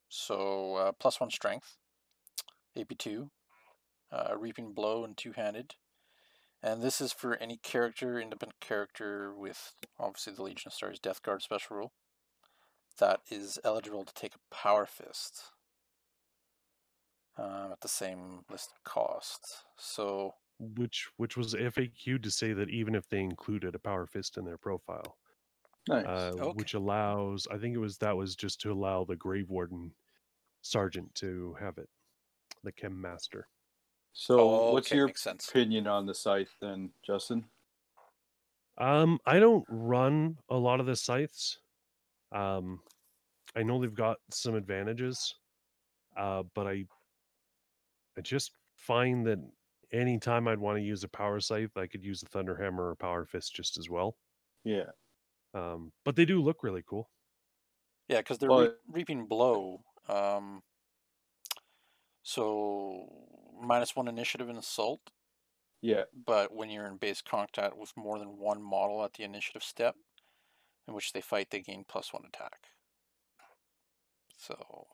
[0.09, 1.77] So uh, plus one strength,
[2.77, 3.31] AP two,
[4.11, 5.73] uh, reaping blow and two handed,
[6.61, 11.23] and this is for any character, independent character with obviously the Legion of Stars Death
[11.23, 11.93] Guard special rule
[12.99, 15.45] that is eligible to take a power fist
[17.37, 19.65] uh, at the same listed cost.
[19.77, 24.37] So which which was FAQ to say that even if they included a power fist
[24.37, 25.17] in their profile,
[25.87, 26.05] Nice.
[26.07, 26.51] uh, Okay.
[26.55, 29.91] which allows I think it was that was just to allow the Grave Warden
[30.61, 31.89] sergeant to have it,
[32.63, 33.47] the Chem Master.
[34.13, 35.49] so, Oh, what's okay, your sense.
[35.49, 37.45] opinion on the scythe then, Justin?
[38.77, 41.59] Um, I don't run a lot of the scythes.
[42.31, 42.81] Um,
[43.55, 45.35] I know they've got some advantages,
[46.17, 46.85] uh, but I
[48.17, 49.39] I just find that
[49.91, 52.95] anytime I'd want to use a power scythe, I could use a thunder hammer or
[52.95, 54.17] power fist just as well.
[54.63, 54.91] Yeah.
[55.55, 57.11] Um, but they do look really cool.
[58.07, 59.83] Yeah, because they're Well, re- reaping blow.
[60.07, 60.63] Um,
[62.23, 65.11] so minus one initiative in assault,
[65.81, 66.05] Yeah.
[66.13, 69.95] but when you're in base contact with more than one model at the initiative step,
[70.87, 72.69] in which they fight, they gain plus one attack.
[74.37, 74.87] So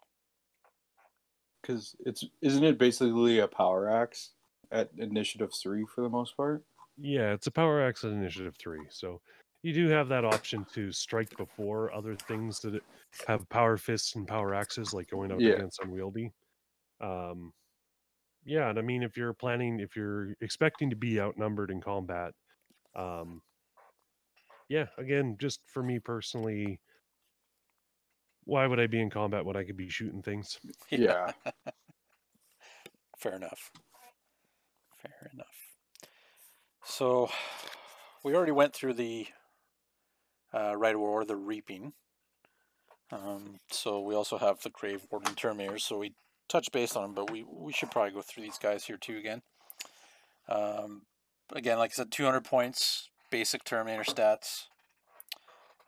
[1.70, 4.32] Because it's isn't it basically a power axe
[4.72, 6.66] at initiative three for the most part?
[6.98, 9.22] Yeah, it's a power axe at initiative three, so
[9.64, 12.82] you do have that option to strike before other things that
[13.24, 15.48] have power fists and power axes, like going up Yeah.
[15.48, 16.34] against unwieldy.
[17.02, 17.54] Um,
[18.46, 22.34] yeah, and I mean, if you're planning, if you're expecting to be outnumbered in combat,
[22.96, 23.44] um,
[24.68, 26.80] yeah, again, just for me personally,
[28.50, 30.60] why would I be in combat when I could be shooting things?
[30.90, 31.32] Yeah.
[33.18, 33.72] fair enough.
[34.98, 35.46] Fair enough.
[36.84, 37.30] So
[38.24, 39.28] we already went through the
[40.54, 41.94] uh, rite of war, the reaping.
[43.12, 45.82] Um, so we also have the grave warden terminators.
[45.82, 46.14] So we
[46.48, 49.18] touched base on them, but we we should probably go through these guys here too
[49.18, 49.42] again.
[50.48, 51.04] Um,
[51.54, 54.66] again, like I said, 200 points, basic Terminator stats,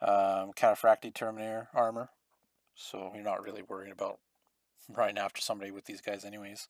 [0.02, 2.10] um, Cataphracti Terminator armor.
[2.76, 4.20] So you're not really worrying about
[4.90, 6.68] running after somebody with these guys, anyways.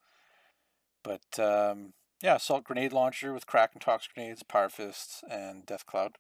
[1.04, 5.86] But um, yeah, assault grenade launcher with crack and tox grenades, power fists, and death
[5.86, 6.18] cloud.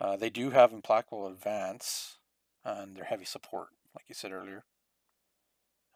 [0.00, 2.18] Uh, they do have implacable advance
[2.64, 4.64] and their heavy support, like you said earlier.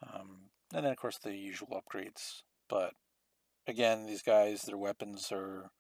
[0.03, 2.43] Um, and then of course the usual upgrades.
[2.69, 2.95] But
[3.67, 5.71] again, these guys, their weapons are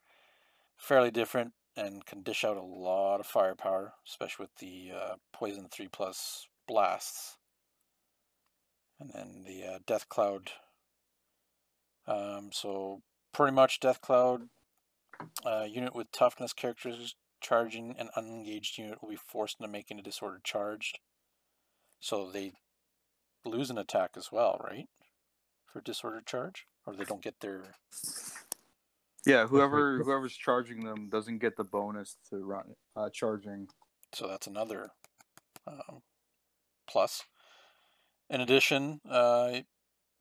[0.76, 5.68] fairly different and can dish out a lot of firepower, especially with the uh, poison
[5.70, 7.36] three plus blasts.
[9.00, 10.50] And then the uh, death cloud.
[12.06, 13.02] Um, so
[13.32, 14.42] pretty much death cloud.
[15.44, 20.02] Uh, unit with toughness characters charging an unengaged unit will be forced into making a
[20.02, 21.00] disorder charged.
[22.00, 22.52] So they
[23.44, 24.88] lose an attack as well, right?
[25.72, 27.74] For disorder charge, or they don't get their
[29.24, 29.46] Yeah.
[29.46, 33.68] Whoever whoever's charging them doesn't get the bonus to run uh, charging.
[34.12, 34.90] so that's another
[35.66, 36.02] um,
[36.86, 37.24] plus.
[38.30, 39.60] In addition, uh,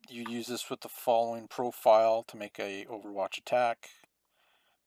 [0.09, 3.89] you use this with the following profile to make a Overwatch attack,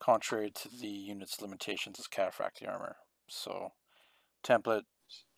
[0.01, 2.97] contrary to the unit's limitations as Cataphracti armor.
[3.29, 3.73] So,
[4.45, 4.83] template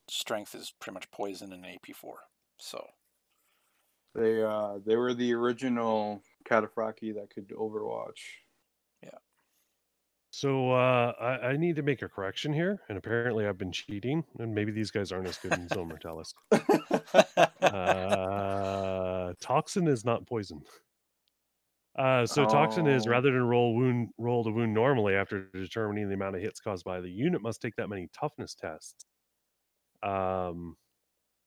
[0.08, 2.14] strength is pretty much poison and AP4.
[2.58, 2.86] So,
[4.14, 8.45] They uh they were the original Cataphracti that could Overwatch.
[10.30, 14.24] So uh, I, I need to make a correction here, and apparently I've been cheating,
[14.38, 16.34] and maybe these guys aren't as good in Zone Mortalis.
[17.62, 20.62] Uh, toxin is not poison.
[21.98, 23.10] Uh, so toxin is Oh.
[23.10, 26.84] rather than roll wound roll the wound normally after determining the amount of hits caused
[26.84, 29.06] by the unit must take that many toughness tests.
[30.02, 30.76] Um,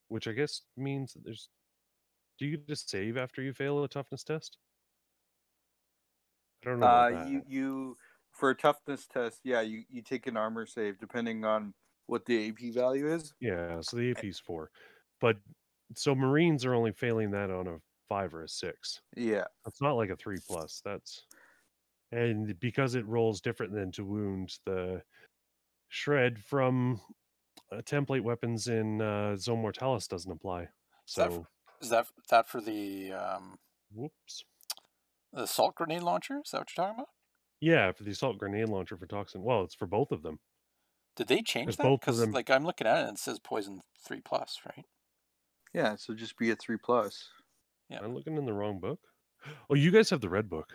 [0.08, 1.50] which I guess means that there's.
[2.40, 4.58] Do you just save after you fail a toughness test?
[6.66, 6.88] I don't know.
[6.88, 7.28] Uh, about that.
[7.30, 7.98] you you
[8.40, 11.74] for a toughness test, yeah, you you take an armor save depending on
[12.08, 13.34] what the AP value is.
[13.40, 14.72] Yeah, so the AP is four,
[15.20, 15.38] but
[15.96, 17.78] so Marines are only failing that on a
[18.08, 19.02] five or a six.
[19.16, 20.82] Yeah, It's not like a three plus.
[20.84, 21.26] That's
[22.12, 25.04] and because it rolls different than to wound the
[25.90, 27.02] shred from
[27.72, 30.62] uh, template weapons in uh, Zone Mortalis doesn't apply.
[31.08, 31.48] Is that So
[31.82, 33.58] is that that for the um,
[33.94, 34.44] whoops.
[35.34, 36.42] the assault grenade launcher?
[36.44, 37.10] Is that what you're talking about?
[37.62, 39.44] Yeah, for the assault grenade launcher for toxin.
[39.44, 40.40] Well, it's for both of them.
[41.16, 41.84] Did they change 'Cause that?
[41.84, 44.60] both of Because them- like I'm looking at it and it says poison three plus,
[44.66, 44.86] right?
[45.74, 45.96] yeah.
[45.98, 47.30] So just be a three plus.
[47.90, 48.00] Yeah.
[48.02, 49.00] I'm looking in the wrong book.
[49.70, 50.74] Oh, you guys have the red book.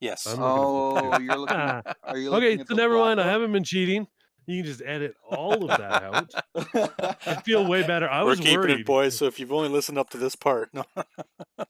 [0.00, 0.26] Yes.
[0.26, 1.14] I'm looking at.
[1.14, 1.56] Oh, you're looking.
[2.04, 3.20] Are you okay, at so the never black mind.
[3.20, 4.06] I haven't been cheating.
[4.46, 6.32] You can just edit all of that out.
[7.26, 8.08] I feel way better.
[8.08, 8.80] I We're was keeping worried.
[8.80, 9.16] it, boys.
[9.16, 10.84] So if you've only listened up to this part, no,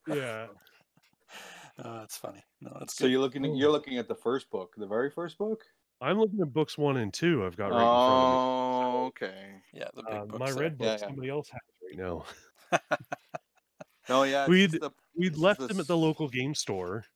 [0.06, 0.48] Yeah.
[1.84, 2.42] Oh, that's funny.
[2.60, 3.12] No, that's so good.
[3.12, 3.44] you're looking.
[3.44, 3.54] At, Oh.
[3.56, 5.62] you're looking at the first book, the very first book.
[6.00, 7.44] I'm looking at books one and two.
[7.46, 8.98] I've got right in front of me.
[8.98, 9.62] Oh, okay.
[9.72, 10.62] Yeah, the big Uh, books my there.
[10.62, 10.96] red book Yeah, yeah.
[10.98, 12.24] somebody else has right now.
[14.08, 14.46] No, yeah.
[14.46, 17.06] We'd- the- We'd left the them at the local game store,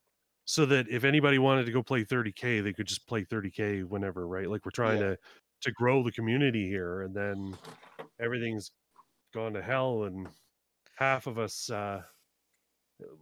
[0.46, 4.26] so that if anybody wanted to go play 30k, they could just play 30k whenever,
[4.26, 4.48] right?
[4.48, 5.08] Like we're trying Yeah.
[5.10, 5.18] to
[5.62, 7.54] to grow the community here, and then
[8.18, 8.70] everything's
[9.34, 10.26] gone to hell, and
[10.96, 12.00] half of us uh,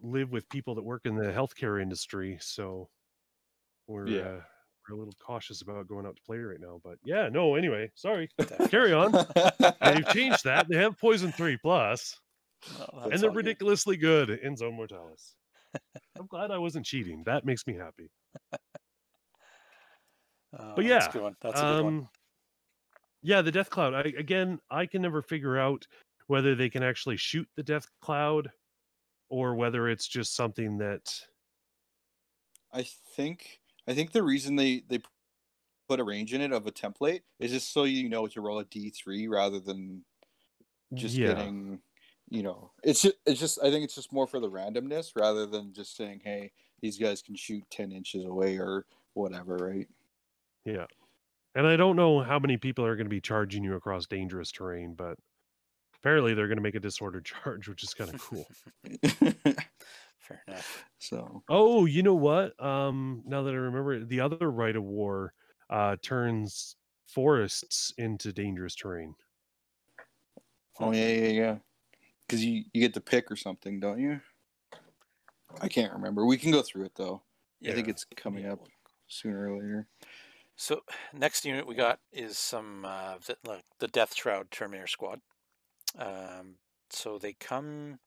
[0.03, 2.89] live with people that work in the healthcare industry, so
[3.87, 4.21] we're Yeah.
[4.21, 4.41] uh,
[4.89, 6.81] we're a little cautious about going out to play right now.
[6.83, 7.55] But yeah, no.
[7.57, 8.29] Anyway, sorry.
[8.71, 9.13] Carry on.
[9.13, 10.67] They've changed that.
[10.69, 12.19] They have Poison Three Plus,
[12.79, 13.37] No, and they're all good.
[13.37, 15.35] ridiculously good in Zone Mortalis.
[16.19, 17.23] I'm glad I wasn't cheating.
[17.27, 18.11] That makes me happy.
[20.59, 21.37] Oh, But that's yeah, a good one.
[21.43, 21.95] That's a good one.
[21.99, 22.09] Um,
[23.23, 23.95] yeah, the Death Cloud.
[23.95, 25.87] I, again, I can never figure out
[26.29, 28.49] whether they can actually shoot the Death Cloud,
[29.29, 31.21] or whether it's just something that.
[32.73, 35.01] I think I think the reason they they
[35.89, 38.59] put a range in it of a template is just so you know to roll
[38.59, 40.05] a D three rather than
[40.95, 41.81] just yeah, getting
[42.29, 45.47] you know it's just, it's just I think it's just more for the randomness rather
[45.47, 46.53] than just saying hey
[46.83, 49.89] these guys can shoot ten inches away or whatever right.
[50.65, 50.87] yeah,
[51.55, 54.53] and I don't know how many people are going to be charging you across dangerous
[54.53, 55.19] terrain, but
[56.01, 58.47] apparently they're going to make a disorder charge, which is kind of cool.
[60.19, 60.85] Fair enough.
[60.99, 62.63] so Oh, you know what?
[62.63, 65.33] Um, now that I remember, the other rite of war
[65.71, 66.77] uh, turns
[67.07, 69.15] forests into dangerous terrain.
[70.79, 71.59] oh yeah yeah yeah
[72.27, 74.21] because you you get to pick or something don't you?
[75.61, 76.27] I can't remember.
[76.27, 77.23] We can go through it though.
[77.61, 77.73] Yeah.
[77.73, 78.61] I think it's coming up
[79.09, 79.89] sooner or later.
[80.57, 80.83] So
[81.13, 85.21] next unit we got is some uh, the, like the Death Shroud Terminator Squad.
[85.97, 86.57] Um,
[86.91, 87.99] so they come.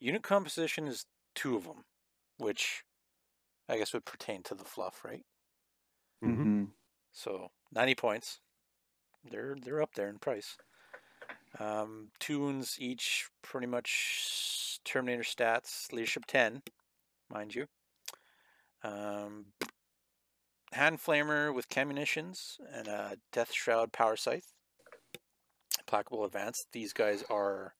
[0.00, 1.84] Unit composition is two of them,
[2.38, 2.84] which
[3.68, 5.24] I guess would pertain to the fluff, right?
[6.22, 6.30] Mhm.
[6.30, 6.64] Mm-hmm.
[7.12, 8.40] So ninety points.
[9.24, 10.56] They're they're up there in price.
[11.58, 15.92] Um, two wounds each, pretty much Terminator stats.
[15.92, 16.62] Leadership ten,
[17.30, 17.66] mind you.
[18.82, 19.46] Um,
[20.72, 24.52] hand flamer with chem munitions and a death shroud power scythe.
[25.88, 26.66] Placable advance.
[26.72, 27.72] These guys are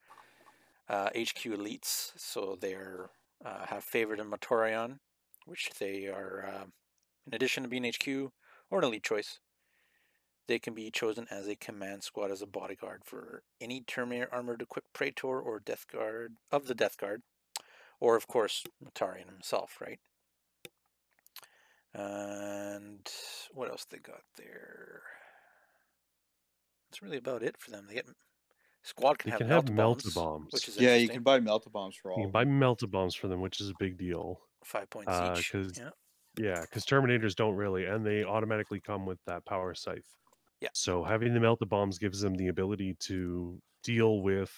[0.89, 3.11] uh, HQ elites, so they're
[3.45, 4.99] uh, have favored in Mortarion,
[5.45, 6.65] which they are uh,
[7.27, 8.33] in addition to being HQ
[8.71, 9.41] or an elite choice.
[10.47, 14.63] They can be chosen as a command squad as a bodyguard for any Terminator armored
[14.63, 17.21] equipped Praetor or Death Guard of the Death Guard,
[18.01, 19.99] or of course Mortarion himself, right?
[21.93, 23.07] And
[23.53, 25.03] what else they got there?
[26.91, 27.87] That's really about it for them.
[27.87, 28.09] They get
[28.83, 30.53] squad can You have can have melt melta bombs, bombs.
[30.53, 32.19] which is Yeah, you can buy melta bombs for all.
[32.19, 32.61] You can buy them.
[32.61, 34.41] melta bombs for them, which is a big deal.
[34.65, 35.53] five points Uh, each.
[35.53, 35.91] 'cause- Yeah.
[36.37, 40.17] Yeah, because Terminators don't really, and they automatically come with that power scythe.
[40.61, 40.71] Yeah.
[40.73, 44.53] So having the melta bombs gives them the ability to deal with,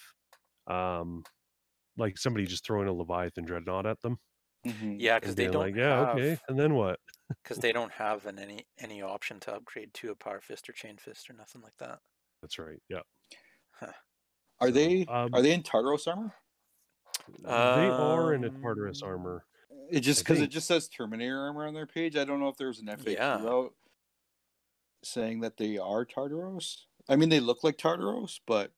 [0.67, 1.23] um,
[1.97, 4.19] like somebody just throwing a Leviathan dreadnought at them.
[4.65, 4.97] Mhm.
[4.99, 6.99] Yeah, because they don't like, yeah, have okay, and then what?
[7.43, 10.73] because they don't have an any any option to upgrade to a power fist or
[10.73, 12.01] chain fist or nothing like that.
[12.41, 12.79] That's right.
[12.89, 13.01] Yeah,
[14.59, 16.33] Are So, they um, are they in Tartaros armor?
[17.43, 19.45] they are in a Tartaros Um, armor.
[19.89, 22.15] It just because it just says Terminator armor on their page.
[22.15, 23.35] I don't know if there was an FAQ Yeah.
[23.47, 23.73] out
[25.03, 26.85] saying that they are Tartaros.
[27.09, 28.71] I mean, they look like Tartaros, but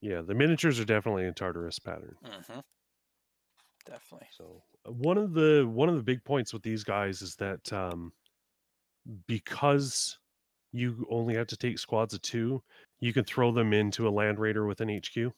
[0.00, 2.16] Yeah, the miniatures are definitely in Tartaros pattern.
[2.24, 2.60] Mm-hmm.
[3.86, 4.28] Definitely.
[4.32, 7.72] So uh, one of the one of the big points with these guys is that
[7.72, 8.12] um,
[9.26, 10.18] because
[10.72, 12.62] you only have to take squads of two,
[13.00, 15.32] you can throw them into a land raider with an HQ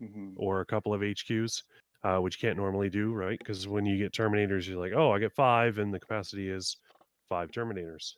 [0.00, 0.32] mhm.
[0.36, 1.62] or a couple of HQs,
[2.04, 3.38] uh, which you can't normally do, right?
[3.38, 6.76] Because when you get Terminators, you're like, oh, I get five, and the capacity is
[7.28, 8.14] five Terminators.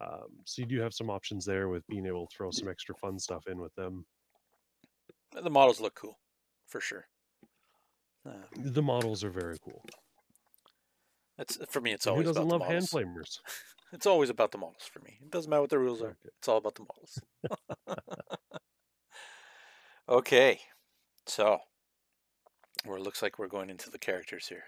[0.00, 2.94] Um, so you do have some options there with being able to throw some extra
[2.94, 4.06] fun stuff in with them.
[5.32, 6.18] The models look cool,
[6.66, 7.06] for sure.
[8.24, 9.84] Um, The models are very cool.
[11.36, 11.92] That's for me.
[11.92, 12.92] It's And Who doesn't about love the hand models.
[12.92, 13.38] flamers?
[13.92, 15.18] It's always about the models for me.
[15.22, 16.08] It doesn't matter what the rules are.
[16.08, 16.28] Okay.
[16.38, 17.20] It's all about the models.
[20.08, 20.60] okay,
[21.26, 21.58] so
[22.84, 24.64] where it looks like we're going into the characters here.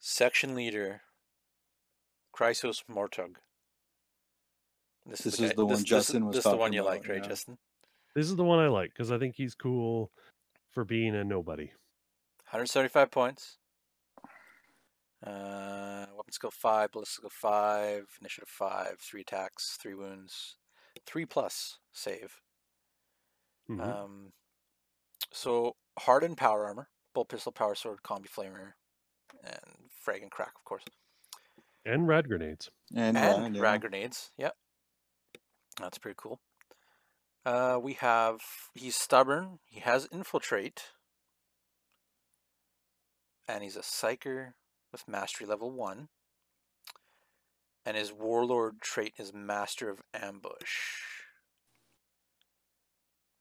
[0.00, 1.02] Section leader,
[2.36, 3.36] Crysos Morturg.
[5.06, 6.72] This, This the is guy- the one this, Justin this, was This is the one
[6.72, 7.28] you about, liked, right, yeah.
[7.28, 7.58] Justin?
[8.14, 10.10] This is the one I like because I think he's cool
[10.72, 11.66] for being a nobody.
[12.50, 13.57] 175 points.
[15.22, 20.58] Uh, weapon skill 5, ballistic skill 5, initiative 5, 3 attacks, 3 wounds,
[21.06, 22.40] 3 plus save.
[23.68, 23.82] Mhm.
[23.82, 24.32] Um,
[25.32, 28.74] so, hardened power armor, bolt pistol, power sword, combi flamer,
[29.42, 30.84] and frag and crack, of course.
[31.84, 32.70] and rad grenades.
[32.94, 34.56] and, And yeah, rad grenades, yep.
[35.80, 36.40] That's pretty cool.
[37.44, 38.40] Uh, we have,
[38.74, 40.92] he's stubborn, he has infiltrate,
[43.48, 44.54] and he's a psyker
[44.92, 46.08] with mastery level 1.
[47.84, 51.24] And his warlord trait is Master of Ambush.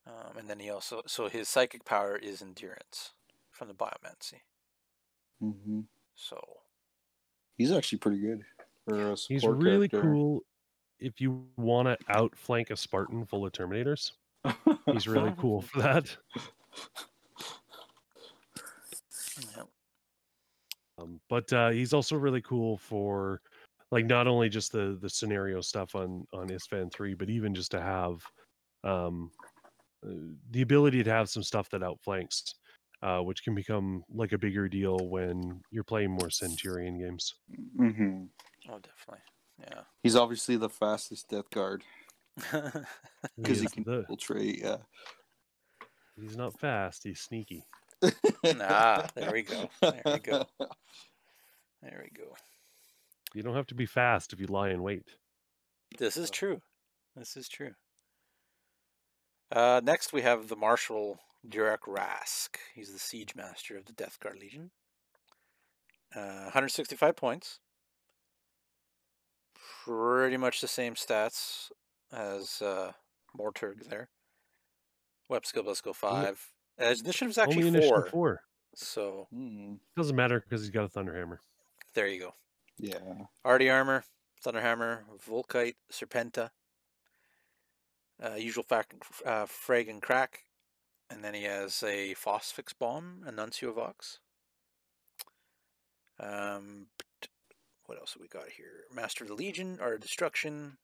[0.07, 3.13] Um, and then he also, so his psychic power is Endurance
[3.51, 4.41] from the Biomancy.
[5.39, 5.81] hmm
[6.15, 6.63] So,
[7.57, 8.45] He's actually pretty good
[8.85, 9.89] for a He's support really character.
[9.89, 10.41] cool
[10.99, 14.13] if you want to outflank a Spartan full of Terminators.
[14.89, 16.17] He's really cool for that.
[19.35, 19.63] yeah.
[21.07, 23.41] Um, but uh, he's also really cool for
[23.91, 27.71] like not only just the the scenario stuff on on Isstvan three, but even just
[27.71, 28.21] to have
[28.83, 29.31] um,
[30.05, 30.11] uh,
[30.51, 32.55] the ability to have some stuff that outflanks,
[33.01, 37.35] uh, which can become like a bigger deal when you're playing more Centurion games.
[37.79, 38.23] Mm-hmm.
[38.69, 39.23] Oh, definitely.
[39.61, 39.81] Yeah.
[40.03, 41.83] He's obviously the fastest Death Guard
[42.37, 44.59] because he is can the- infiltrate.
[44.61, 44.77] Yeah.
[46.19, 47.03] he's not fast.
[47.03, 47.63] He's sneaky.
[48.61, 49.69] Ah, there we go.
[49.81, 50.45] There we go.
[51.83, 52.33] There we go.
[53.35, 55.15] You don't have to be fast if you lie in wait.
[55.99, 56.61] This is true.
[57.15, 57.73] This is true.
[59.51, 62.57] Uh, next, we have the Marshal Durek Rask.
[62.73, 64.71] He's the Siege Master of the Death Guard Legion.
[66.15, 67.59] Uh, 165 points.
[69.85, 71.69] Pretty much the same stats
[72.11, 72.93] as uh,
[73.37, 74.09] Morturg there.
[75.29, 76.51] Web skill, plus skill 5.
[76.79, 78.09] Uh, his initiative is actually Only initiative 4.
[78.09, 78.41] four.
[78.75, 79.75] So, Hmm.
[79.95, 81.39] Doesn't matter because he's got a Thunderhammer.
[81.93, 82.35] there you go.
[82.77, 83.25] Yeah.
[83.43, 84.03] Arty armor,
[84.45, 86.51] Thunderhammer, Volkite, Serpenta,
[88.23, 88.93] uh, usual fac-
[89.25, 90.43] uh, frag and crack,
[91.09, 94.19] and then he has a Phosphex bomb, a Nuncio Vox.
[96.19, 97.29] Um, but
[97.85, 98.85] what else have we got here?
[98.93, 100.77] Master of the Legion, Art of Destruction.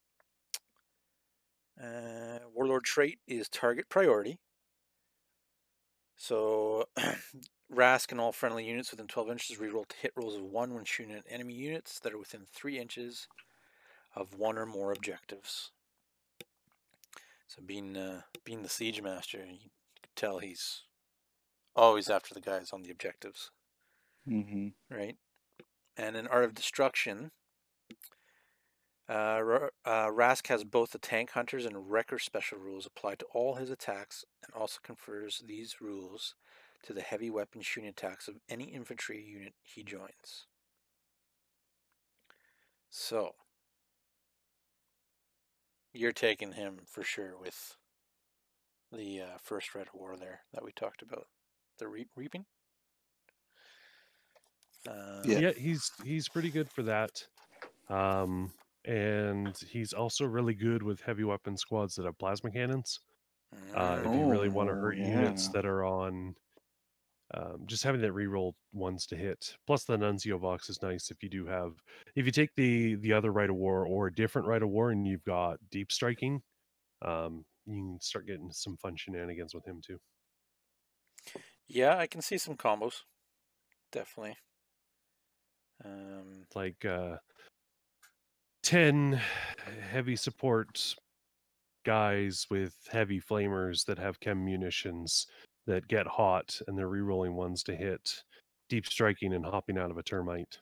[1.80, 4.40] Uh, Warlord trait is target priority.
[6.16, 6.88] So,
[7.74, 10.86] Rask and all friendly units within 12 inches reroll to hit rolls of 1 when
[10.86, 13.28] shooting at enemy units that are within 3 inches
[14.16, 15.72] of one or more objectives.
[17.48, 19.70] So, being uh, being the siege master, you
[20.02, 20.84] can tell he's
[21.76, 23.52] always after the guys on the objectives,
[24.26, 25.18] hmm right?
[25.98, 27.32] And in Art of Destruction,
[29.10, 33.26] uh, Ra- uh, Rask has both the Tank Hunters and Wrecker special rules applied to
[33.34, 36.36] all his attacks, and also confers these rules
[36.84, 40.48] to the heavy weapon shooting attacks of any infantry unit he joins.
[42.90, 43.36] So,
[45.94, 47.78] you're taking him for sure with
[48.92, 51.28] the uh, first Red War there that we talked about,
[51.80, 52.46] the re- reaping.
[54.88, 55.40] Uh, Yeah.
[55.40, 57.12] yeah he's he's pretty good for that
[57.90, 58.52] um
[58.86, 63.00] and he's also really good with heavy weapon squads that have plasma cannons
[63.74, 66.36] uh if you really want to Oh, hurt units that are on
[67.34, 71.24] um, just having that reroll ones to hit plus the nuncio vox is nice if
[71.24, 71.82] you do have
[72.16, 74.92] if you take the the other rite of war or a different rite of war
[74.92, 76.42] and you've got deep striking
[77.04, 80.00] um you can start getting some fun shenanigans with him too
[81.68, 83.04] Yeah, I can see some combos.
[83.92, 84.38] Definitely.
[85.84, 87.18] Um, like uh
[88.64, 89.20] 10
[89.92, 90.96] heavy support
[91.86, 95.28] guys with heavy flamers that have chem munitions
[95.68, 98.24] that get hot and they're rerolling ones to hit
[98.70, 100.60] deep striking and hopping out of a termite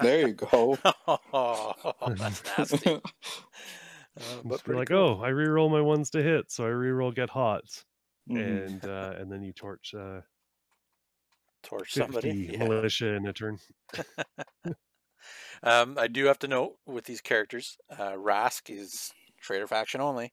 [0.00, 0.76] There you go.
[1.32, 3.00] oh, that's nasty.
[4.14, 5.18] Uh, but be pretty like cool.
[5.18, 7.62] oh i reroll my ones to hit so i reroll get hot
[8.30, 8.66] Mhm.
[8.66, 10.20] and uh and then you torch uh
[11.62, 12.50] torch 50 somebody.
[12.52, 12.58] Yeah.
[12.58, 13.56] militia in a turn
[15.62, 20.32] Um, I do have to note with these characters, uh, Rask is traitor faction only,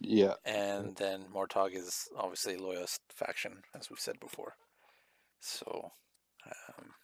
[0.00, 0.34] Yeah.
[0.44, 4.54] and then Morturg is obviously loyalist faction, as we've said before.
[5.40, 5.92] So,
[6.46, 6.94] um,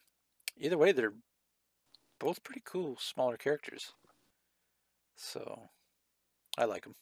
[0.57, 1.15] either way, they're
[2.19, 3.93] both pretty cool, smaller characters.
[5.15, 5.71] So,
[6.59, 6.95] I like them.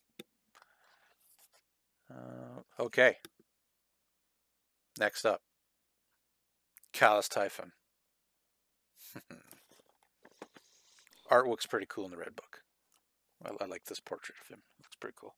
[2.11, 3.17] Uh, okay.
[4.99, 5.41] Next up,
[6.93, 7.73] Calas Typhon.
[11.35, 12.61] Artwork's pretty cool in the red book.
[13.45, 14.63] I, I like this portrait of him.
[14.81, 15.35] looks pretty cool.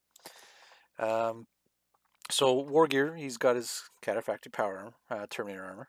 [0.99, 1.47] Um,
[2.31, 5.89] so war gear, he's got his cataphractic power armor, uh, Terminator armor,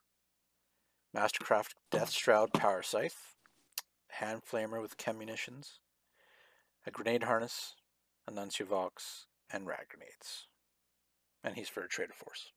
[1.16, 3.36] Mastercraft Death Shroud power scythe,
[4.10, 5.80] hand flamer with chem munitions,
[6.86, 7.76] a grenade harness,
[8.28, 10.48] a Nuncio Vox, and rad grenades.
[11.44, 12.52] And he's for a traitor force.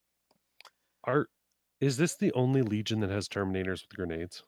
[1.05, 1.31] art
[1.81, 4.45] is this the only legion that has terminators with grenades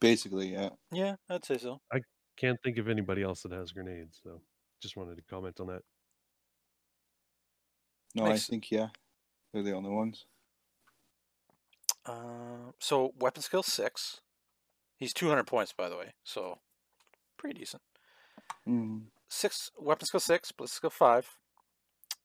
[0.00, 0.70] Basically, yeah.
[0.92, 1.80] Yeah, I'd say so.
[1.92, 2.00] I
[2.36, 4.40] can't think of anybody else that has grenades so
[4.80, 5.82] just wanted to comment on that
[8.14, 8.88] No, Makes- I think yeah,
[9.52, 10.24] they're the only ones.
[12.06, 14.20] Uh, so weapon skill six.
[14.96, 16.58] He's 200 points, by the way, so
[17.36, 17.82] pretty decent.
[18.66, 19.06] Mm.
[19.28, 21.28] Six weapon skill six, ballistic skill five,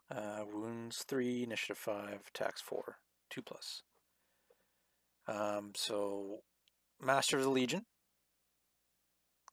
[0.09, 2.97] uh, wounds three, initiative five, attacks four,
[3.30, 3.82] two plus.
[5.28, 6.39] Um, so
[7.03, 7.85] master of the legion.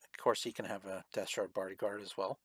[0.03, 2.39] Of course, he can have a Deathshroud bodyguard as well.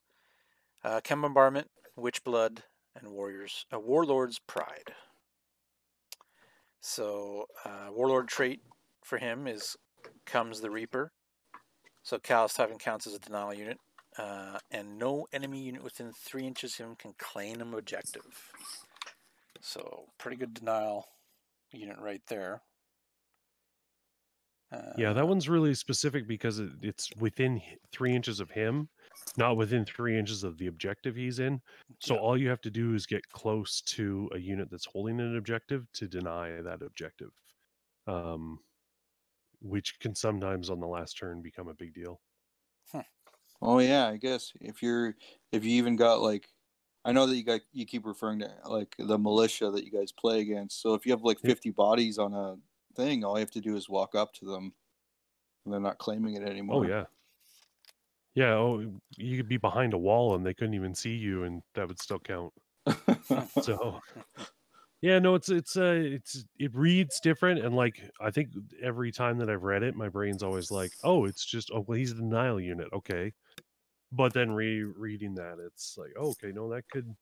[0.82, 2.62] Uh, Chem bombardment, witch blood,
[2.94, 3.66] and warriors.
[3.72, 4.94] Uh, warlord's pride.
[6.80, 8.60] So uh, warlord trait
[9.02, 9.76] for him is
[10.24, 11.12] comes the reaper.
[12.02, 13.78] So Calas Typhon counts as a denial unit
[14.18, 18.52] uh, and no enemy unit within three inches of him can claim an objective.
[19.60, 21.06] So pretty good denial
[21.72, 22.62] unit right there.
[24.70, 27.60] Uh, Yeah, that one's really specific because it, it's within
[27.92, 28.88] three inches of him,
[29.36, 31.60] not within three inches of the objective he's in.
[32.00, 32.18] So Yeah.
[32.18, 35.90] all you have to do is get close to a unit that's holding an objective
[35.94, 37.30] to deny that objective,
[38.06, 38.60] um,
[39.60, 42.22] which can sometimes on the last turn become a big deal.
[43.62, 45.16] Oh yeah, I guess if you're
[45.52, 46.48] if you even got like
[47.04, 50.12] I know that you got you keep referring to like the militia that you guys
[50.12, 50.80] play against.
[50.80, 52.56] So if you have like 50 bodies on a
[52.96, 54.72] thing, all you have to do is walk up to them
[55.64, 56.84] and they're not claiming it anymore.
[56.84, 57.04] Oh yeah,
[58.34, 58.52] yeah.
[58.54, 58.80] Oh,
[59.16, 62.00] you could be behind a wall and they couldn't even see you, and that would
[62.00, 62.52] still count.
[63.62, 64.00] So,
[65.00, 68.50] yeah, no, it's it's uh it's it reads different, and like I think
[68.82, 71.98] every time that I've read it, my brain's always like, oh, it's just oh, well,
[71.98, 73.32] he's a denial unit, okay.
[74.12, 77.14] But then re-reading that, it's like, oh, okay, no, that could,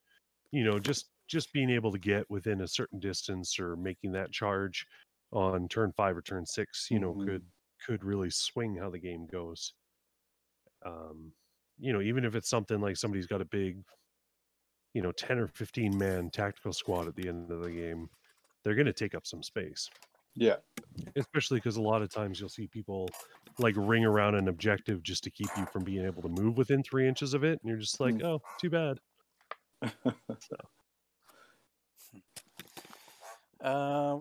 [0.53, 4.33] you know, just just being able to get within a certain distance or making that
[4.33, 4.87] charge
[5.35, 7.25] on turn five or turn six, you know, Mhm.
[7.25, 7.51] could
[7.85, 9.75] could really swing how the game goes.
[10.85, 11.33] Um,
[11.79, 13.85] you know, even if it's something like somebody's got a big,
[14.95, 18.09] you know, 10 or 15 man tactical squad at the end of the game,
[18.63, 19.91] they're going to take up some space.
[20.35, 20.59] yeah.
[21.17, 23.17] Especially because a lot of times you'll see people
[23.59, 26.83] like ring around an objective just to keep you from being able to move within
[26.83, 27.61] three inches of it.
[27.63, 28.25] And you're just like, Mm.
[28.25, 28.99] oh, too bad.
[33.61, 34.21] Uh,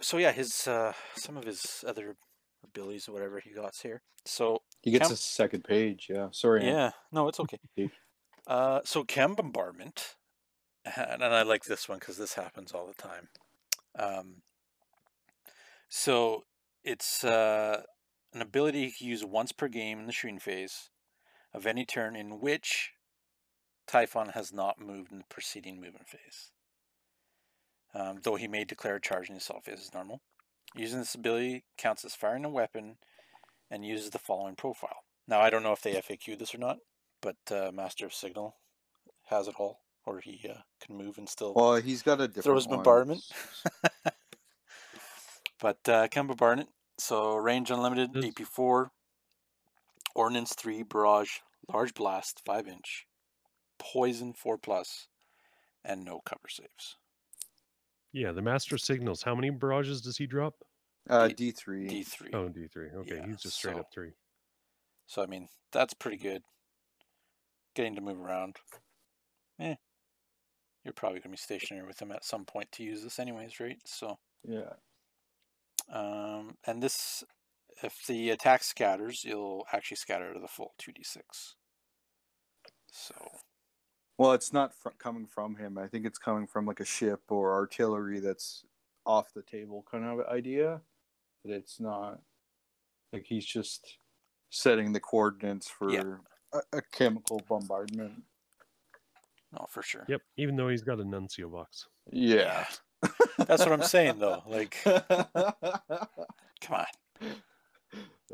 [0.00, 2.16] so yeah, his uh, some of his other
[2.64, 4.02] abilities or whatever he got here.
[4.24, 6.28] So He gets a second page, yeah.
[6.32, 6.64] Sorry.
[6.64, 7.58] Yeah, no, it's okay.
[8.46, 10.16] Uh, so chem bombardment,
[10.96, 13.28] and I like this one because this happens all the time.
[13.98, 14.42] Um,
[15.88, 16.44] so
[16.84, 17.82] it's uh,
[18.34, 20.90] an ability you can use once per game in the shooting phase
[21.54, 22.92] of any turn in which
[23.86, 26.50] Typhon has not moved in the preceding movement phase.
[27.98, 30.20] Um, though he may declare a charge in his as normal.
[30.74, 32.98] Using this ability counts as firing a weapon
[33.70, 34.98] and uses the following profile.
[35.26, 36.76] Now, I don't know if they FAQ this or not,
[37.22, 38.54] but uh, Master of Signal
[39.24, 42.44] has it all, or he uh, can move and still Well, he's got a different
[42.44, 42.78] throws one.
[42.78, 43.22] bombardment.
[45.58, 46.68] but uh, can bombardment.
[46.98, 48.90] So range unlimited, Does- AP four,
[50.14, 51.38] ordnance three, barrage,
[51.72, 53.06] large blast five inch,
[53.78, 55.08] poison four plus,
[55.82, 56.96] and no cover saves.
[58.16, 59.22] Yeah, the master signals.
[59.22, 60.54] How many barrages does he drop?
[61.06, 61.86] Uh, D- D3.
[61.88, 62.30] D three.
[62.32, 62.94] Oh, D3.
[62.94, 64.12] Okay, Yeah, he's just straight so- up three.
[65.06, 66.42] So I mean that's pretty good.
[67.74, 68.56] Getting to move around.
[69.60, 69.74] Eh.
[70.82, 73.78] You're probably gonna be stationary with him at some point to use this anyways, right?
[73.86, 74.72] So Yeah.
[75.90, 77.22] um and this
[77.82, 81.54] if the attack scatters, you'll actually scatter to the full two D six.
[82.90, 83.14] So
[84.18, 85.76] Well, it's not fr- coming from him.
[85.78, 88.64] I think it's coming from like a ship or artillery that's
[89.04, 90.80] off the table kind of idea.
[91.44, 92.20] But it's not
[93.12, 93.98] like he's just
[94.50, 96.14] setting the coordinates for Yeah.
[96.52, 98.22] a, a chemical bombardment.
[99.58, 100.04] Oh, for sure.
[100.08, 101.86] Yep, even though he's got a nuncio vox.
[102.10, 102.66] Yeah.
[103.38, 104.42] That's what I'm saying though.
[104.46, 106.86] Like come on.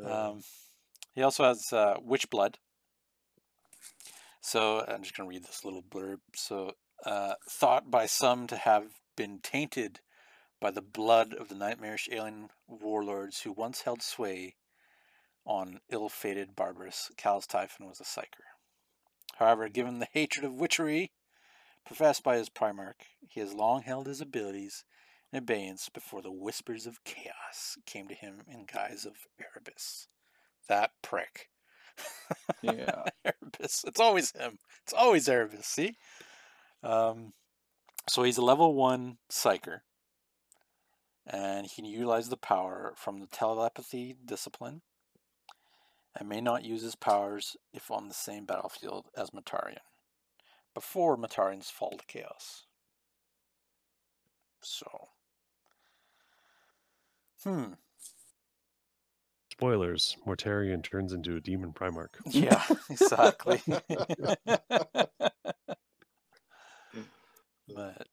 [0.05, 0.41] Um,
[1.14, 2.59] he also has uh, Witch Blood.
[4.43, 6.18] So I'm just going to read this little blurb.
[6.34, 6.72] So,
[7.07, 8.86] uh, thought by some to have
[9.16, 10.01] been tainted
[10.61, 14.57] by the blood of the nightmarish alien warlords who once held sway
[15.47, 18.47] on ill-fated Barbarus Calas Typhon was a psyker.
[19.36, 21.12] However, given the hatred of witchery
[21.86, 24.84] professed by his Primarch, he has long held his abilities
[25.32, 30.09] in abeyance before the whispers of chaos came to him in guise of Erebus.
[30.68, 31.49] That prick.
[32.62, 33.05] Yeah.
[33.24, 33.84] Erebus.
[33.86, 34.59] It's always him.
[34.84, 35.97] It's always Erebus, see?
[36.82, 37.32] Um,
[38.09, 39.80] so he's a level one psyker.
[41.26, 44.82] And he can utilize the power from the telepathy discipline.
[46.18, 49.78] And may not use his powers if on the same battlefield as Mortarion.
[50.74, 52.66] Before Mortarion's fall to chaos.
[54.61, 55.09] So
[57.45, 57.72] Hmm.
[59.62, 62.08] Spoilers: Mortarion turns into a demon Primarch.
[62.26, 62.60] Yeah,
[62.90, 63.62] exactly.
[67.72, 68.08] but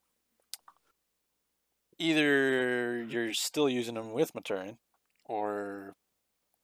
[1.97, 4.77] either you're still using him with Mortarion,
[5.25, 5.95] or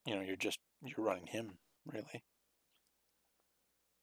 [0.06, 1.58] you know you're just you're running him
[1.88, 2.24] really.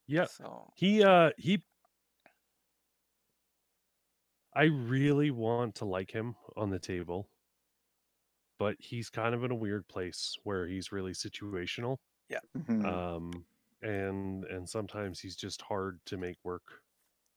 [0.08, 1.62] Yeah, So he uh he.
[4.52, 7.28] I really want to like him on the table,
[8.62, 11.96] but he's kind of in a weird place where he's really situational.
[12.56, 12.84] Mhm.
[12.86, 13.44] um
[13.82, 16.82] and and sometimes he's just hard to make work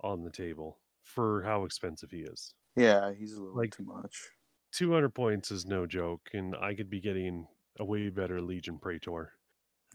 [0.01, 4.29] on the table for how expensive he is yeah, he's a little like- too much.
[4.71, 7.47] 200 points is no joke and i could be getting
[7.79, 9.33] a way better legion praetor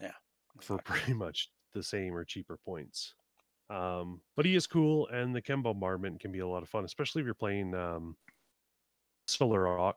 [0.01, 0.17] Yeah.
[0.61, 3.15] for pretty much the same or cheaper points
[3.69, 6.85] um but he is cool and the chem bombardment can be a lot of fun
[6.85, 8.17] especially if you're playing um
[9.27, 9.95] Solar Aux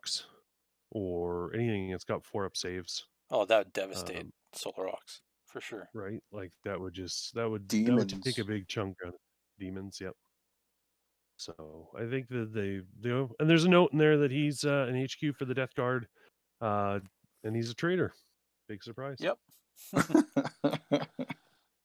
[0.95, 4.99] or anything that's got four up saves oh, that would devastate Um, Solar Aux
[5.47, 5.89] for sure.
[5.93, 6.21] right?
[6.33, 9.21] Like that would just that would that would take a big chunk out of
[9.59, 9.99] demons.
[10.01, 10.15] Yep.
[11.37, 14.87] So I think that they they and there's a note in there that he's uh,
[14.89, 16.07] an HQ for the Death Guard,
[16.61, 17.01] uh,
[17.43, 18.15] and he's a traitor.
[18.69, 19.19] Big surprise.
[19.21, 19.39] Yep.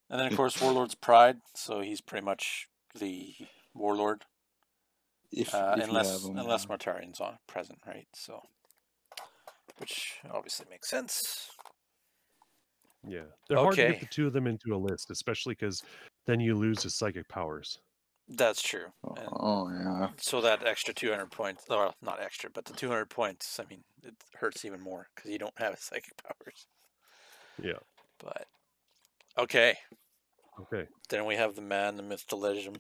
[0.09, 3.35] And then of course Warlord's Pride, so he's pretty much the
[3.75, 4.23] warlord,
[5.31, 6.65] if, uh, if unless have him, unless.
[6.65, 8.07] Mortarion's on present, right?
[8.15, 8.41] So,
[9.79, 11.51] which obviously makes sense.
[13.03, 13.85] Yeah, they're hard to Okay.
[13.85, 15.83] get the two of them into a list, especially because
[16.25, 17.81] then you lose his psychic powers.
[18.27, 18.93] That's true.
[19.15, 20.11] And Oh yeah.
[20.19, 24.15] so that extra 200 points, or not extra, but the 200 points, I mean, it
[24.35, 26.67] hurts even more because you don't have his psychic powers.
[27.57, 27.79] Yeah.
[28.19, 28.47] But
[29.37, 29.77] okay,
[30.59, 30.89] Okay.
[31.09, 32.79] then we have the man, the myth, the legend,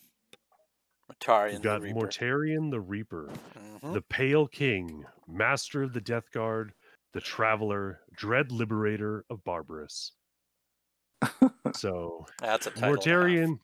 [1.07, 2.15] Mortarion You've got the Reaper.
[2.15, 3.93] Mortarion the Reaper, Mhm.
[3.93, 6.73] the Pale King, Master of the Death Guard,
[7.13, 10.11] the Traveler, Dread Liberator of Barbarus.
[11.73, 12.89] so That's a title.
[12.89, 13.05] and a half.
[13.05, 13.59] Mortarion,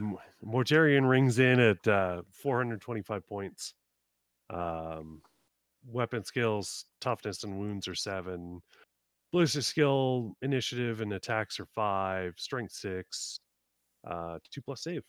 [0.00, 3.74] M- Mortarion rings in at uh, 425 points.
[4.50, 5.22] Um,
[5.86, 8.62] weapon skills, toughness, and wounds are seven.
[9.32, 12.34] Ballistic skill, initiative, and attacks are five.
[12.36, 13.40] Strength six.
[14.06, 15.02] Uh, two plus save,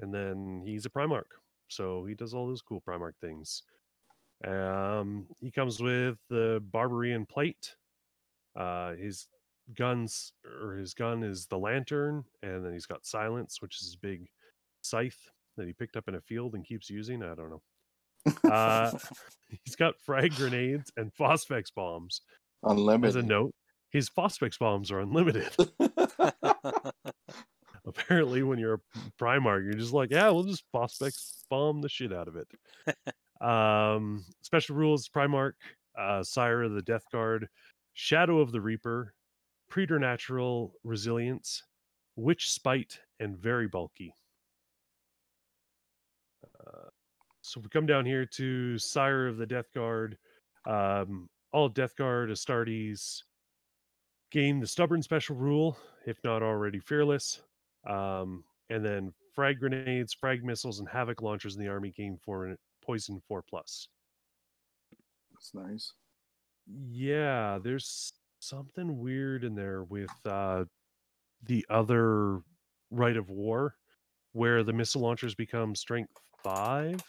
[0.00, 1.24] and then he's a Primarch,
[1.68, 3.62] so he does all those cool Primarch things.
[4.44, 7.74] Um, he comes with the Barbaran plate.
[8.54, 9.28] Uh, his
[9.74, 13.96] guns or his gun is the lantern, and then he's got silence, which is his
[13.96, 14.28] big
[14.82, 17.22] scythe that he picked up in a field and keeps using.
[17.22, 17.62] I don't know.
[18.50, 18.92] Uh,
[19.64, 22.22] he's got frag grenades and phosphex bombs.
[22.62, 23.16] Unlimited.
[23.16, 23.54] As a note,
[23.90, 25.50] his phosphex bombs are unlimited.
[27.86, 28.80] Apparently, when you're a
[29.20, 32.48] Primarch, you're just like, yeah, we'll just phosphex bomb the shit out of it.
[33.40, 35.54] Um, special rules: Primarch,
[35.98, 37.48] uh, Sire of the Death Guard,
[37.94, 39.14] Shadow of the Reaper,
[39.68, 41.62] Preternatural Resilience,
[42.16, 44.14] Witch Spite, and very bulky.
[46.44, 46.88] Uh,
[47.42, 50.18] so we come down here to Sire of the Death Guard.
[50.66, 53.22] Um, all Death Guard Astartes
[54.30, 57.40] gain the stubborn special rule, if not already fearless.
[57.88, 62.56] Um, and then frag grenades, frag missiles, and havoc launchers in the army gain four
[62.86, 63.88] poison four plus.
[65.32, 65.92] That's nice.
[66.88, 70.64] Yeah, there's something weird in there with uh,
[71.44, 72.40] the other
[72.90, 73.74] rite of war,
[74.32, 76.12] where the missile launchers become strength
[76.42, 77.02] five,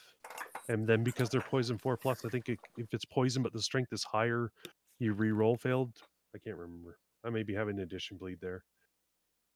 [0.69, 3.61] and then because they're poison four plus, I think it, if it's poison but the
[3.61, 4.51] strength is higher,
[4.99, 5.93] you re-roll failed.
[6.35, 6.97] I can't remember.
[7.23, 8.63] I may be having an addition bleed there.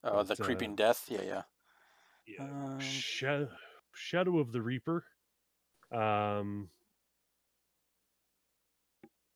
[0.04, 1.06] oh, the but, uh, creeping death.
[1.10, 1.42] Yeah, yeah.
[2.28, 3.50] Yeah, Um, Shadow,
[3.94, 5.04] Shadow of the Reaper.
[5.92, 6.70] Um,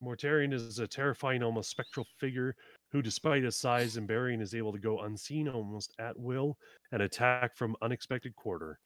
[0.03, 2.55] Mortarion is a terrifying, almost spectral figure
[2.91, 6.57] who, despite his size and bearing, is able to go unseen almost at will
[6.91, 8.79] and attack from unexpected quarter.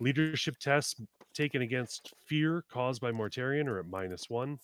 [0.00, 1.00] Leadership tests
[1.34, 4.58] taken against fear caused by Mortarion are at minus one.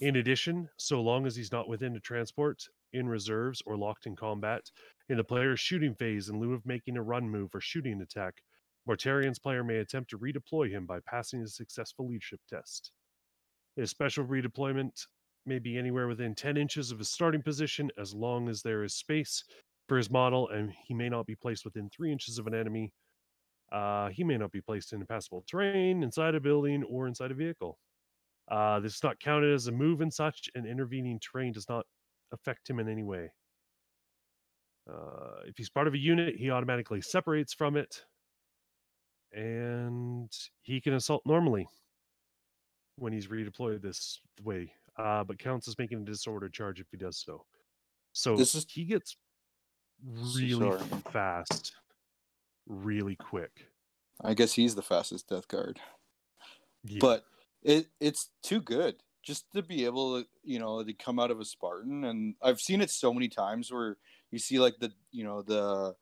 [0.00, 4.16] In addition, so long as he's not within a transport, in reserves, or locked in
[4.16, 4.70] combat,
[5.08, 8.42] in the player's shooting phase, in lieu of making a run move or shooting attack,
[8.88, 12.92] Mortarion's player may attempt to redeploy him by passing a successful leadership test.
[13.76, 15.06] His special redeployment
[15.46, 18.94] may be anywhere within 10 inches of his starting position as long as there is
[18.94, 19.44] space
[19.88, 22.92] for his model, and he may not be placed within 3 inches of an enemy.
[23.70, 27.34] Uh, he may not be placed in impassable terrain, inside a building, or inside a
[27.34, 27.78] vehicle.
[28.50, 31.86] Uh, this is not counted as a move and such, and intervening terrain does not
[32.32, 33.30] affect him in any way.
[34.90, 38.04] Uh, if he's part of a unit, he automatically separates from it,
[39.32, 40.30] and
[40.62, 41.66] he can assault normally
[42.96, 44.72] when he's redeployed this way.
[44.98, 47.46] uh, but counts as making a disorder charge if he does so.
[48.12, 49.16] So This is- he gets
[50.04, 51.00] really sorry.
[51.10, 51.72] fast,
[52.66, 53.70] really quick.
[54.20, 55.80] I guess he's the fastest death guard.
[56.84, 56.98] Yeah.
[57.00, 57.24] But
[57.62, 61.40] it it's too good just to be able to you know to come out of
[61.40, 63.96] a Spartan, and I've seen it so many times where
[64.30, 65.96] you see like the you know the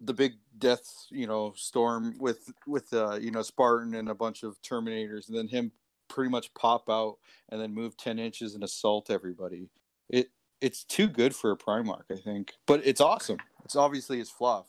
[0.00, 4.42] the big death you know storm with with uh you know Spartan and a bunch
[4.42, 5.72] of Terminators, and then him
[6.08, 7.16] pretty much pop out
[7.50, 9.68] and then move ten inches and assault everybody.
[10.08, 10.30] It
[10.60, 13.38] it's too good for a Primarch, I think, but it's awesome.
[13.64, 14.66] It's obviously his fluff.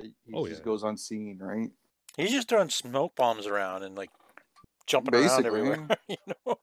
[0.00, 0.64] He he Oh, just yeah.
[0.64, 1.70] goes unseen, right?
[2.16, 4.10] He's just throwing smoke bombs around and like
[4.86, 5.88] jumping around everywhere.
[6.08, 6.16] you
[6.46, 6.58] know?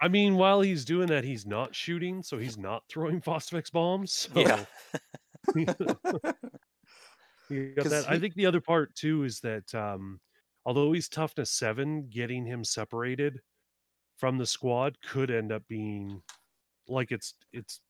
[0.00, 4.12] I mean, while he's doing that, he's not shooting, so he's not throwing Phosphex bombs.
[4.34, 4.64] So Yeah.
[7.48, 8.08] you got 'Cause that.
[8.08, 10.20] I think the other part too is that um,
[10.64, 13.40] although he's toughness seven, getting him separated
[14.18, 16.22] from the squad could end up being
[16.88, 17.80] like it's it's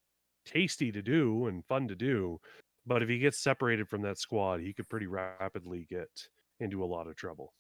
[0.47, 2.41] tasty to do and fun to do,
[2.87, 6.29] but if he gets separated from that squad, he could pretty rapidly get
[6.61, 7.55] into a lot of trouble.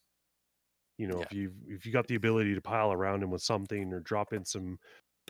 [0.97, 1.24] You know, Yeah.
[1.24, 4.32] if you if you got the ability to pile around him with something or drop
[4.32, 4.78] in some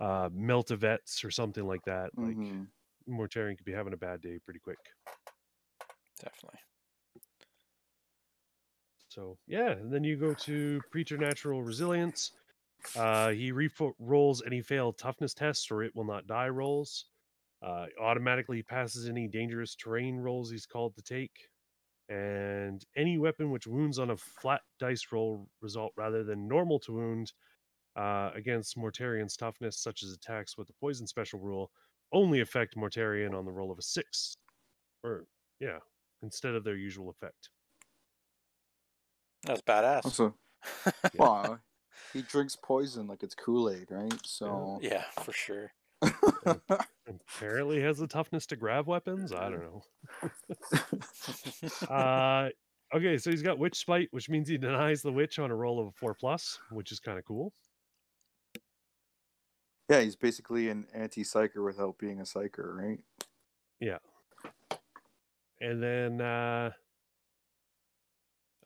[0.01, 2.73] uh meltivets or something like that, like Mhm.
[3.09, 4.79] Mortarion could be having a bad day pretty quick.
[6.21, 6.61] Definitely.
[9.09, 12.33] So yeah, and then you go to preternatural resilience.
[12.97, 17.07] Uh, he re rolls any failed toughness tests or it will not die rolls.
[17.63, 21.49] Uh, automatically passes any dangerous terrain rolls he's called to take,
[22.09, 26.93] and any weapon which wounds on a flat dice roll result rather than normal to
[26.93, 27.33] wound
[27.97, 31.71] uh, against Mortarion's toughness, such as attacks with the poison special rule,
[32.13, 34.37] only affect Mortarion on the roll of a six,
[35.03, 35.25] or
[35.61, 35.79] yeah,
[36.25, 37.51] instead of their usual effect.
[39.45, 40.05] That's badass.
[40.05, 40.35] Also,
[41.15, 41.59] wow,
[42.13, 44.19] he drinks poison like it's Kool Aid, right?
[44.25, 45.73] So, yeah, for sure.
[47.09, 49.33] apparently he has the toughness to grab weapons.
[49.33, 49.83] I don't know.
[51.89, 52.49] Uh,
[52.95, 55.81] okay, so he's got witch spite, which means he denies the witch on a roll
[55.81, 57.53] of a four plus, which is kind of cool.
[59.89, 63.01] yeah, he's basically an anti psyker without being a psyker, right?
[65.65, 66.73] And then uh,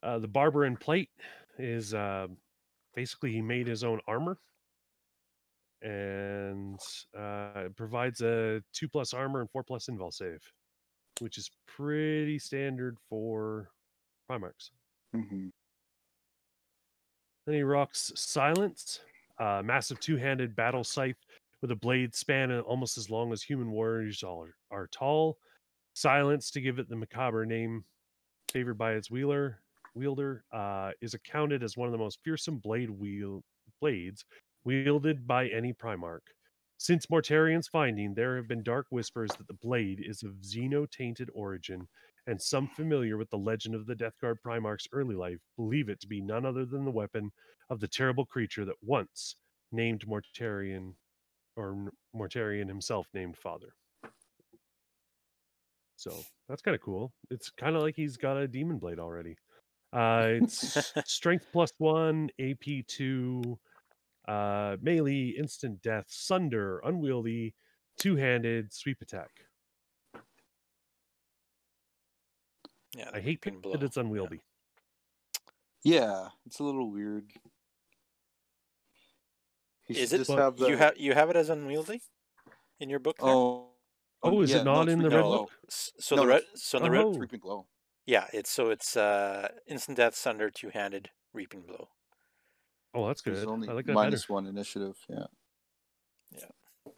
[0.03, 1.11] uh, the Barbaran plate
[1.57, 2.27] is uh,
[2.97, 4.37] basically he made his own armor,
[5.81, 6.81] and
[7.17, 10.43] uh, it provides a two plus armor and four plus invul save,
[11.21, 13.71] which is pretty standard for
[14.29, 14.71] Primarchs.
[15.15, 15.51] hmm
[17.47, 19.03] Then he rocks Silence,
[19.39, 21.25] uh, massive two handed battle scythe
[21.63, 25.39] with a blade span almost as long as human warriors are, are tall.
[25.99, 27.85] Silence, to give it the macabre name
[28.53, 29.59] favored by its wheeler,
[29.97, 33.43] wielder, uh, is accounted as one of the most fearsome blade wheel,
[33.81, 34.25] blades
[34.63, 36.21] wielded by any Primarch.
[36.77, 41.31] Since Mortarion's finding, there have been dark whispers that the blade is of Xeno tainted
[41.35, 41.89] origin,
[42.29, 45.99] and some familiar with the legend of the Death Guard Primarch's early life believe it
[46.03, 47.33] to be none other than the weapon
[47.71, 49.35] of the terrible creature that once
[49.73, 50.95] named Mortarion,
[51.57, 53.75] or N- Mortarion himself named Father.
[55.99, 56.15] So
[56.49, 57.13] that's kind of cool.
[57.29, 59.37] It's kind of like he's got a demon blade already.
[59.93, 63.59] Uh, it's strength plus one, AP two,
[64.29, 67.53] uh, melee, instant death, sunder, unwieldy,
[67.99, 69.31] two handed, sweep attack.
[72.97, 73.73] Yeah, I hate reaping that blow.
[73.81, 74.41] it's unwieldy.
[75.83, 77.33] Yeah, it's a little weird.
[79.83, 80.19] He Is it?
[80.19, 82.03] just have You have you have it as unwieldy
[82.79, 83.17] in your book?
[83.19, 83.29] There?
[83.29, 83.68] Oh,
[84.23, 85.39] Oh, is it yeah, no, not it's in the red Glow.
[85.39, 85.51] book?
[85.69, 86.89] So No, the red, it's- so the Oh.
[87.13, 87.67] red, Reaping Blow.
[88.07, 91.89] yeah, it's so it's uh instant death, sunder, two handed, reaping blow.
[92.95, 93.49] Oh, that's There's good.
[93.49, 94.33] only I like that minus better.
[94.33, 94.97] one initiative.
[95.09, 95.27] Yeah.
[96.33, 96.93] Yeah.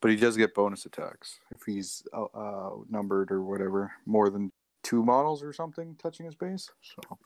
[0.00, 4.52] But he does get bonus attacks if he's uh, uh, numbered or whatever, more than
[4.82, 6.70] two models or something touching his base.
[6.82, 7.18] So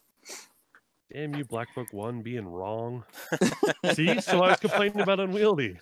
[1.13, 3.05] Damn you, Black Book One, being wrong.
[3.95, 5.79] See, so I was complaining about unwieldy.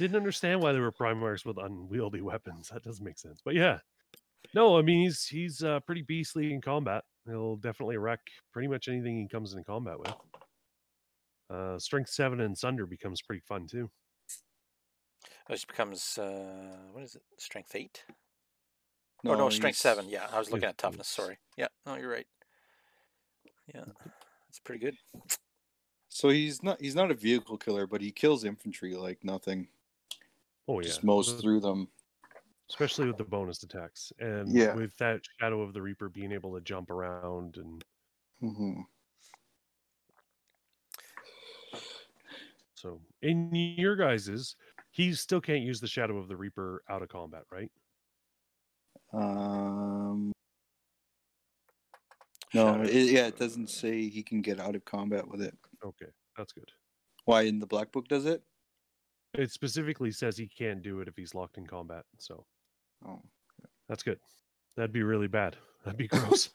[0.00, 2.70] Didn't understand why there were Primarchs with unwieldy weapons.
[2.72, 3.42] That doesn't make sense.
[3.44, 3.80] But yeah,
[4.54, 7.04] no, I mean he's he's uh, pretty beastly in combat.
[7.28, 8.20] He'll definitely wreck
[8.50, 10.14] pretty much anything he comes in combat with.
[11.50, 13.90] Uh, strength seven and Sunder becomes pretty fun too.
[15.50, 17.22] It just becomes uh what is it?
[17.38, 18.04] Strength eight?
[19.26, 20.08] oh no, strength he's- seven.
[20.08, 21.12] Yeah, I was looking Yeah, at toughness.
[21.12, 21.38] it's- Sorry.
[21.58, 22.26] Yeah, no, you're right.
[23.74, 23.84] Yeah,
[24.48, 24.96] it's pretty good.
[26.08, 29.68] So he's not he's not a vehicle killer, but he kills infantry like nothing.
[30.70, 31.90] Oh yeah, Just mows through them.
[32.70, 34.72] especially with the bonus attacks and Yeah.
[34.72, 37.84] with that Shadow of the Reaper being able to jump around and
[38.40, 38.80] hmm
[42.74, 44.56] So in your guys's,
[44.90, 47.70] he still can't use the Shadow of the Reaper out of combat, right?
[49.12, 50.32] Um,
[52.52, 55.56] no, it, yeah, it doesn't say he can get out of combat with it.
[55.82, 56.72] Okay, that's good.
[57.24, 58.44] Why in the black book does it?
[59.34, 62.44] It specifically says he can't do it if he's locked in combat, so
[63.06, 63.22] Oh,
[63.88, 64.18] that's good.
[64.76, 65.56] That'd be really bad.
[65.84, 66.50] That'd be gross.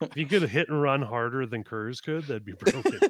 [0.00, 3.00] if he could hit and run harder than Curze could, that'd be broken.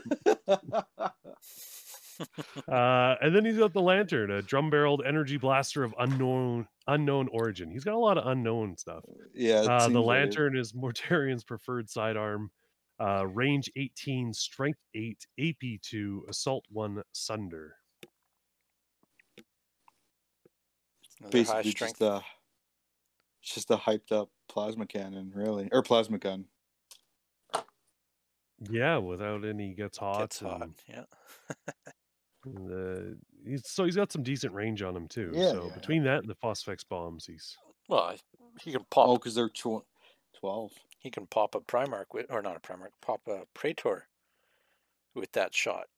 [2.68, 7.70] uh, and then he's got the lantern, a drum-barreled energy blaster of unknown unknown origin.
[7.70, 9.04] He's got a lot of unknown stuff.
[9.34, 9.60] yeah.
[9.60, 12.50] Uh, the lantern is Mortarion's preferred sidearm.
[13.00, 17.76] Uh, range 18, strength 8, AP 2, assault 1, sunder.
[19.34, 19.40] Another
[21.00, 21.98] high basically strength.
[21.98, 22.22] just a,
[23.42, 26.46] it's just a hyped up plasma cannon, really, or plasma gun.
[28.70, 30.20] Yeah, without any gets hot.
[30.20, 30.62] Gets hot.
[30.62, 31.04] and- Yeah.
[32.44, 33.14] and, uh,
[33.44, 35.32] he's, so he's got some decent range on him too.
[35.34, 35.74] Yeah, so yeah.
[35.74, 37.56] between that and the phosphex bombs, he's
[37.88, 38.14] Well,
[38.60, 39.08] he can pop.
[39.08, 39.84] Oh, because they're tw-
[40.38, 40.72] twelve.
[41.00, 44.06] He can pop a Primarch with, or not a Primarch, pop a Praetor
[45.16, 45.88] with that shot.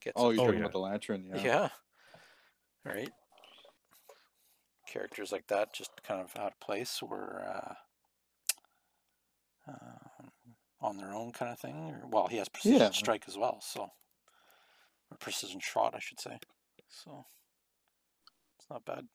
[0.00, 0.64] Gets Oh, you're Oh, talking yeah.
[0.64, 1.42] about the lantern, yeah.
[1.44, 1.68] Yeah.
[2.84, 3.10] Right.
[4.90, 7.74] Characters like that just kind of out of place or uh,
[9.70, 10.26] uh,
[10.80, 11.74] on their own kind of thing.
[11.76, 12.90] Or, well, he has precision Yeah.
[12.90, 13.82] strike as well, so
[15.10, 16.38] or precision shot, I should say.
[16.88, 17.26] So
[18.58, 19.06] it's not bad.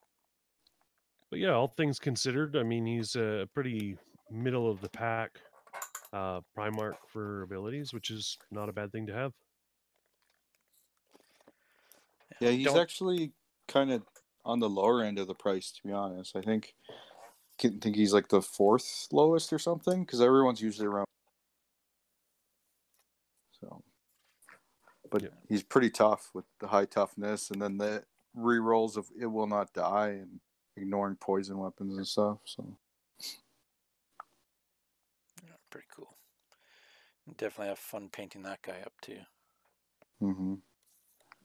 [1.32, 3.98] but yeah, all things considered, I mean he's a pretty
[4.30, 5.40] middle of the pack
[6.14, 9.34] uh Primarch for abilities, which is not a bad thing to have.
[12.40, 13.32] Yeah, he's Don't- actually
[13.68, 14.04] kind of
[14.46, 16.36] on the lower end of the price, to be honest.
[16.36, 16.76] I think
[17.64, 21.08] I think he's like the fourth lowest or something, because everyone's usually around.
[23.62, 23.84] So,
[25.10, 25.30] but Yeah.
[25.48, 29.48] he's pretty tough with the high toughness, and then the re rolls of "It Will
[29.48, 30.42] Not Die" and
[30.76, 32.40] ignoring poison weapons and stuff.
[32.46, 32.78] So,
[35.44, 36.18] Yeah, pretty cool.
[37.38, 39.22] Definitely have fun painting that guy up too.
[40.20, 40.56] hmm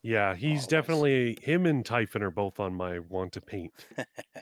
[0.02, 0.66] Yeah, he's Always.
[0.66, 3.72] definitely him and Typhon are both on my want to paint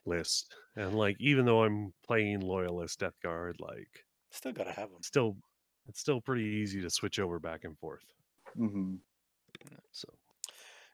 [0.04, 0.54] list.
[0.76, 5.02] And like even though I'm playing Loyalist Death Guard, like Still gotta have him.
[5.02, 5.36] still
[5.88, 8.04] it's still pretty easy to switch over back and forth.
[8.57, 8.96] hmm
[9.92, 10.09] So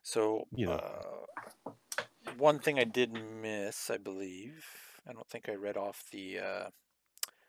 [0.03, 1.27] So, You know.
[1.67, 1.71] uh,
[2.39, 4.65] one thing I did miss, I believe,
[5.09, 6.71] I don't think I read off the uh,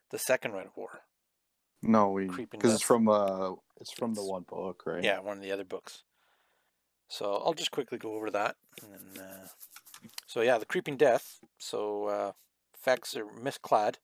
[0.09, 1.01] the second Red War.
[1.81, 2.87] no, we Creeping because it's Death.
[2.87, 5.03] from uh, it's from the It's- one book, right?
[5.03, 6.03] Yeah, one of the other books.
[7.13, 8.55] So I'll just quickly go over that.
[8.81, 9.47] Then, uh,
[10.25, 11.41] so yeah, the Creeping Death.
[11.59, 12.31] So uh,
[12.73, 13.97] effects are misclad.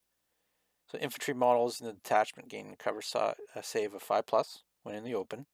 [0.91, 4.93] So infantry models in the detachment gain cover sa- a save of five plus when
[4.93, 5.47] in the open,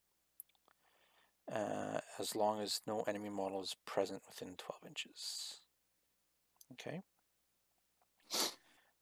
[1.50, 5.60] uh, as long as no enemy model is present within twelve inches.
[6.72, 7.00] Okay.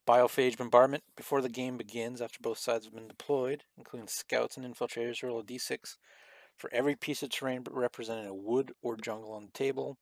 [0.07, 1.03] Biophage bombardment.
[1.17, 5.41] Before the game begins, after both sides have been deployed, including scouts and infiltrators, roll
[5.41, 5.97] a d6
[6.57, 9.99] for every piece of terrain representing a wood or jungle on the table.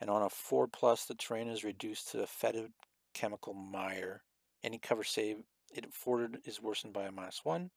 [0.00, 2.72] And on a 4 plus, the terrain is reduced to a fetid
[3.14, 4.22] chemical mire.
[4.62, 5.38] Any cover save
[5.72, 7.70] it afforded is worsened by a minus 1.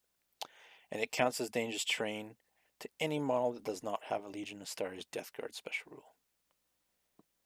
[0.92, 2.36] And it counts as dangerous terrain
[2.80, 6.16] to any model that does not have a Legiones Astartes Death Guard special rule.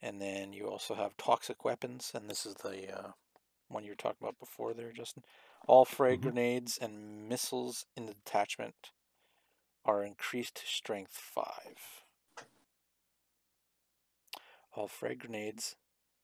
[0.01, 3.11] And then you also have toxic weapons, and this is the uh,
[3.69, 5.23] one you were talking about before there, Justin.
[5.67, 6.21] All frag Mhm.
[6.21, 8.91] grenades and missiles in the detachment
[9.85, 11.45] are increased to strength 5.
[14.75, 15.75] All frag grenades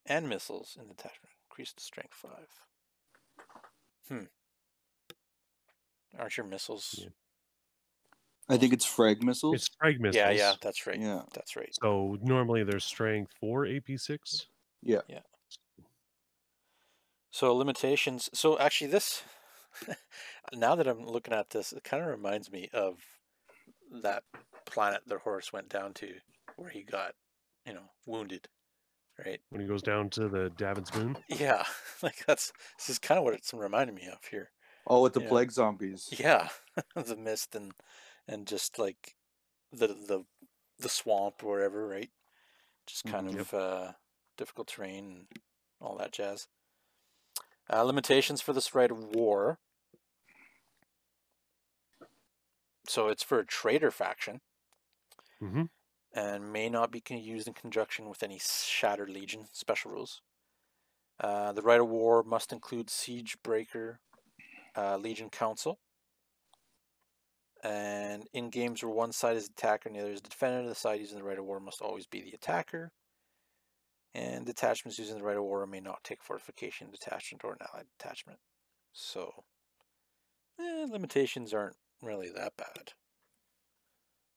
[0.06, 2.32] and missiles in the detachment increased to strength 5.
[4.08, 4.24] Hmm.
[6.18, 6.96] Aren't your missiles?
[6.98, 7.10] Yeah.
[8.52, 9.56] I think it's frag missiles.
[9.56, 10.16] it's frag missiles.
[10.16, 11.00] Yeah, yeah, that's right.
[11.00, 11.22] Yeah.
[11.34, 11.70] That's right.
[11.84, 14.46] So normally there's strength 4 AP6.
[14.82, 15.02] Yeah.
[15.08, 15.20] Yeah.
[17.30, 18.30] So limitations.
[18.34, 19.22] So actually, this
[20.54, 23.19] now that I'm looking at this, it kind of reminds me of
[24.04, 24.24] that
[24.66, 26.14] planet the Horus went down to,
[26.56, 27.16] where he got,
[27.66, 28.48] you know, wounded,
[29.24, 29.40] right?
[29.50, 31.18] When he goes down to the Davin's Moon.
[31.28, 31.64] Yeah,
[32.04, 34.52] like that's this is kind of what it's reminding me of here.
[34.88, 35.28] oh, with the yeah.
[35.30, 36.10] plague zombies.
[36.18, 36.50] Yeah,
[36.96, 37.74] the mist and
[38.28, 39.16] and just like
[39.72, 40.24] the the
[40.80, 42.10] the swamp or wherever, right?
[42.88, 43.40] Just kind Mhm.
[43.40, 43.94] of uh,
[44.38, 45.28] difficult terrain and
[45.82, 46.48] all that jazz.
[47.72, 49.60] Uh, limitations for this rite of war.
[52.90, 54.42] So it's for a traitor faction
[55.42, 55.66] hmm
[56.14, 60.22] and may not be used in conjunction with any Shattered Legion special rules.
[61.20, 64.02] Uh, the rite of war must include Siege Breaker,
[64.78, 65.82] uh, Legion Consul,
[67.64, 70.68] And in games where one side is the attacker and the other is the defender,
[70.68, 72.92] the side using the rite of war must always be the attacker.
[74.14, 77.88] And detachments using the rite of war may not take fortification detachment or an allied
[77.98, 78.40] detachment.
[78.94, 79.46] So,
[80.60, 82.94] eh, limitations aren't really that bad.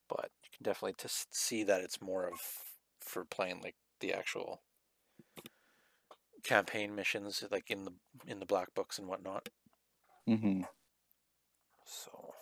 [0.08, 2.38] But you can definitely just see that it's more of
[3.00, 4.62] for playing like the actual
[6.44, 7.92] campaign missions, like in the
[8.26, 9.48] in the black books and whatnot.
[10.28, 10.62] Mm-hmm.
[11.86, 12.34] So,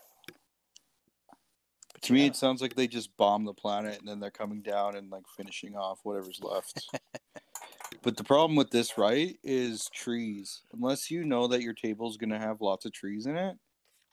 [2.02, 4.96] To me, it sounds like they just bomb the planet and then they're coming down
[4.96, 6.82] and like finishing off whatever's left.
[8.02, 10.62] but the problem with this, right, is trees.
[10.72, 13.56] Unless you know that your table's gonna have lots of trees in it,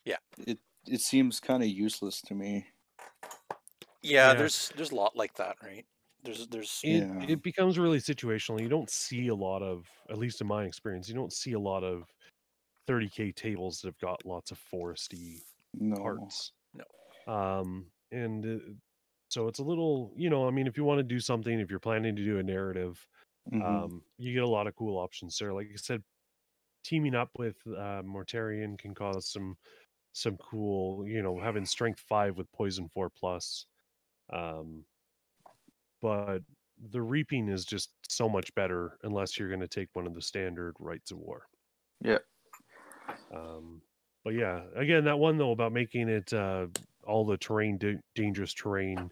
[0.05, 0.17] Yeah.
[0.39, 0.59] it
[0.89, 2.67] it seems kind of useless to me.
[4.01, 4.33] yeah, Yeah.
[4.33, 5.85] there's there's a lot like that, right?
[6.23, 7.27] There's there's it, Yeah.
[7.27, 8.61] it becomes really situational.
[8.61, 11.59] You don't see a lot of, at least in my experience, you don't see a
[11.59, 12.13] lot of
[12.87, 15.43] 30k tables that have got lots of foresty
[15.73, 16.33] No.
[16.35, 16.53] parts.
[16.73, 16.85] No.
[17.27, 18.73] Um, and uh,
[19.29, 21.69] so it's a little, you know, I mean, if you want to do something, if
[21.71, 23.07] you're planning to do a narrative,
[23.51, 23.87] Mhm.
[23.87, 25.53] um, you get a lot of cool options there.
[25.53, 26.03] Like I said,
[26.83, 29.57] teaming up with uh, Mortarion can cause some
[30.17, 33.65] some cool, you know, having strength five with poison four plus.
[34.33, 34.83] Um,
[36.01, 36.39] but
[36.91, 40.21] the reaping is just so much better unless you're going to take one of the
[40.21, 41.47] standard rites of war.
[42.03, 42.17] Yeah.
[43.33, 43.81] Um,
[44.23, 46.67] but yeah, again, that one though about making it uh,
[47.05, 49.11] all the terrain da- dangerous terrain.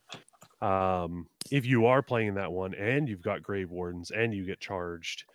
[0.61, 4.59] Um, if you are playing that one and you've got grave wardens and you get
[4.59, 5.25] charged,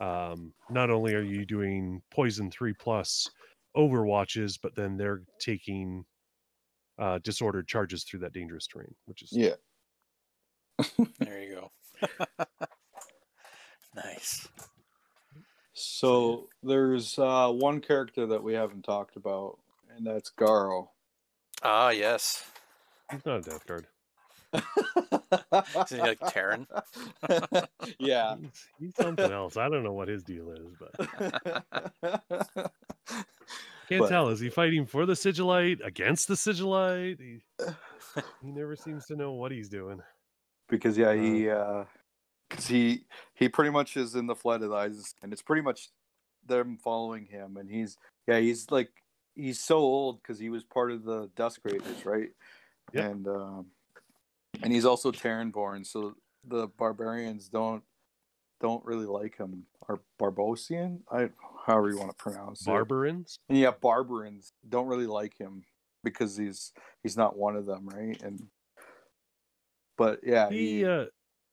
[0.00, 3.30] um, not only are you doing poison three plus
[3.76, 6.04] overwatches, but then they're taking
[6.98, 9.54] uh, disordered charges through that dangerous terrain, which is Yeah.
[11.18, 11.54] there you
[12.00, 12.06] go.
[13.96, 14.48] nice.
[15.72, 19.58] So there's uh, one character that we haven't talked about,
[19.96, 20.88] and that's Garro.
[21.62, 22.44] Ah, yes.
[23.10, 23.86] he's not a death guard.
[24.54, 26.66] Isn't he like Terran?
[27.98, 28.36] yeah.
[28.40, 29.56] He's, he's something else.
[29.56, 30.92] I don't know what his deal is, but
[33.88, 34.28] can't But- tell.
[34.28, 37.20] Is he fighting for the sigilite against the sigilite?
[37.20, 37.40] He,
[38.42, 40.00] he never seems to know what he's doing.
[40.68, 41.84] because yeah, he uh,
[42.50, 43.04] cause he
[43.34, 45.88] he pretty much is in the flood of the eyes, and it's pretty much
[46.46, 48.90] them following him, and he's yeah, he's like
[49.34, 52.30] he's so old because he was part of the Dusk Raiders, right?
[52.92, 53.04] Yep.
[53.10, 53.66] And um,
[54.64, 57.82] and he's also Terran born, so the barbarians don't
[58.60, 59.66] don't really like him.
[59.86, 61.28] Or Barbosian, I
[61.66, 62.66] however you want to pronounce it.
[62.66, 63.38] Barbarins?
[63.50, 65.64] Yeah, Barbarans don't really like him
[66.02, 66.72] because he's
[67.02, 68.20] he's not one of them, right?
[68.22, 68.48] And
[69.98, 71.06] but yeah, He uh,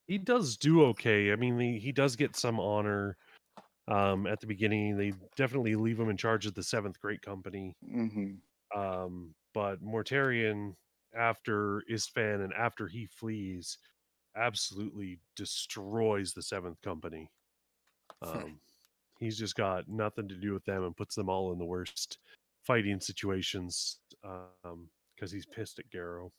[0.08, 1.34] he does do okay.
[1.34, 3.18] I mean, he, he does get some honor.
[3.88, 7.76] Um, at the beginning, they definitely leave him in charge of the Seventh Great Company.
[7.86, 8.36] hmm
[8.74, 10.76] Um, but Mortarion,
[11.16, 13.78] after Isstvan and after he flees,
[14.36, 17.32] absolutely destroys the Seventh Company.
[18.22, 18.60] Um,
[19.20, 22.20] he's just got nothing to do with them and puts them all in the worst
[22.64, 26.32] fighting situations um, because he's pissed at Garro.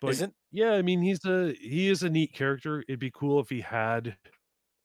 [0.00, 2.82] But Isn't yeah, I mean he's a he is a neat character.
[2.88, 4.16] It'd be cool if he had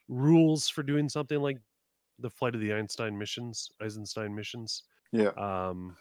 [0.08, 1.60] rules for doing something like
[2.20, 4.84] the flight of the Einstein missions, Eisenstein missions.
[5.12, 5.98] yeah, Um,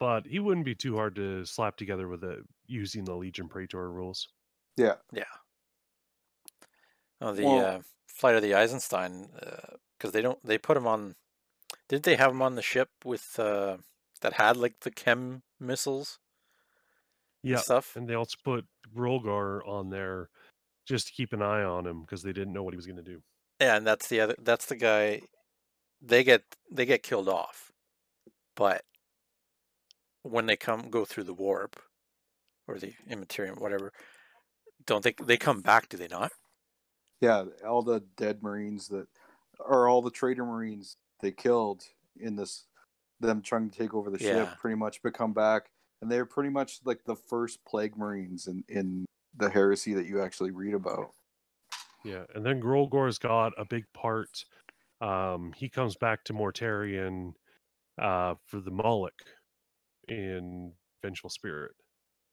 [0.00, 3.92] but he wouldn't be too hard to slap together with a using the Legion Praetor
[3.92, 4.28] rules.
[4.76, 4.96] yeah.
[5.12, 5.24] Yeah.
[7.20, 9.30] Oh the Well- uh, flight of the Eisenstein?
[9.98, 11.16] Because they don't they put him on.
[11.88, 13.78] Didn't they have him on the ship with uh,
[14.22, 16.18] that had like the chem missiles
[17.48, 17.96] and Yeah, stuff?
[17.96, 20.30] and they also put Grulgor on there
[20.86, 22.96] just to keep an eye on him because they didn't know what he was going
[22.96, 23.22] to do.
[23.60, 24.36] Yeah, and that's the other.
[24.38, 25.22] That's the guy.
[26.00, 27.72] They get they get killed off,
[28.56, 28.84] but
[30.22, 31.80] when they come go through the warp
[32.68, 33.92] or the immaterium, whatever,
[34.86, 35.88] don't they they come back?
[35.88, 36.32] Do they not?
[37.20, 39.06] Yeah, all the dead Marines that,
[39.58, 41.82] are all the traitor Marines they killed
[42.18, 42.66] in this,
[43.20, 44.54] them trying to take over the ship, Yeah.
[44.58, 45.70] pretty much become back,
[46.00, 49.04] and they're pretty much like the first plague Marines in in
[49.36, 51.12] the heresy that you actually read about.
[52.04, 54.44] Yeah, and then Grulgor's got a big part.
[55.00, 57.34] Um, he comes back to mortarion
[58.00, 59.14] uh, for the Molech
[60.10, 60.72] in
[61.02, 61.72] Vengeful Spirit.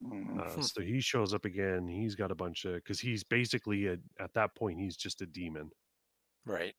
[0.04, 0.40] Mm.
[0.40, 0.62] Uh, Hmm.
[0.62, 1.88] so he shows up again.
[1.88, 5.26] He's got a bunch of because he's basically a, at that point he's just a
[5.26, 5.72] demon,
[6.46, 6.76] Right.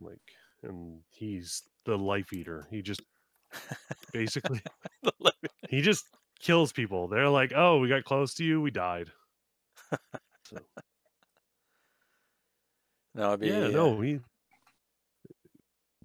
[0.00, 0.20] like,
[0.62, 2.66] and he's the life eater.
[2.70, 3.00] He just
[4.12, 4.60] basically
[5.70, 6.04] he just
[6.40, 7.08] kills people.
[7.08, 9.10] They're like, "Oh, we got close to you, we died."
[10.44, 10.58] So
[13.14, 14.20] no, it'd be, yeah, uh, no, he.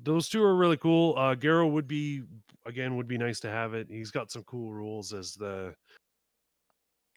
[0.03, 1.15] Those two are really cool.
[1.17, 2.23] Uh, Garro would be
[2.65, 3.88] again would be nice to have it.
[3.89, 5.73] He's got some cool rules as the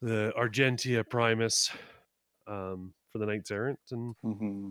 [0.03, 1.71] the Agentia Primus
[2.47, 4.71] um, for the Knights Errant, and hmm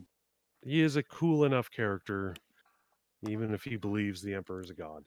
[0.65, 2.35] he is a cool enough character,
[3.27, 5.03] even if he believes the Emperor is a god.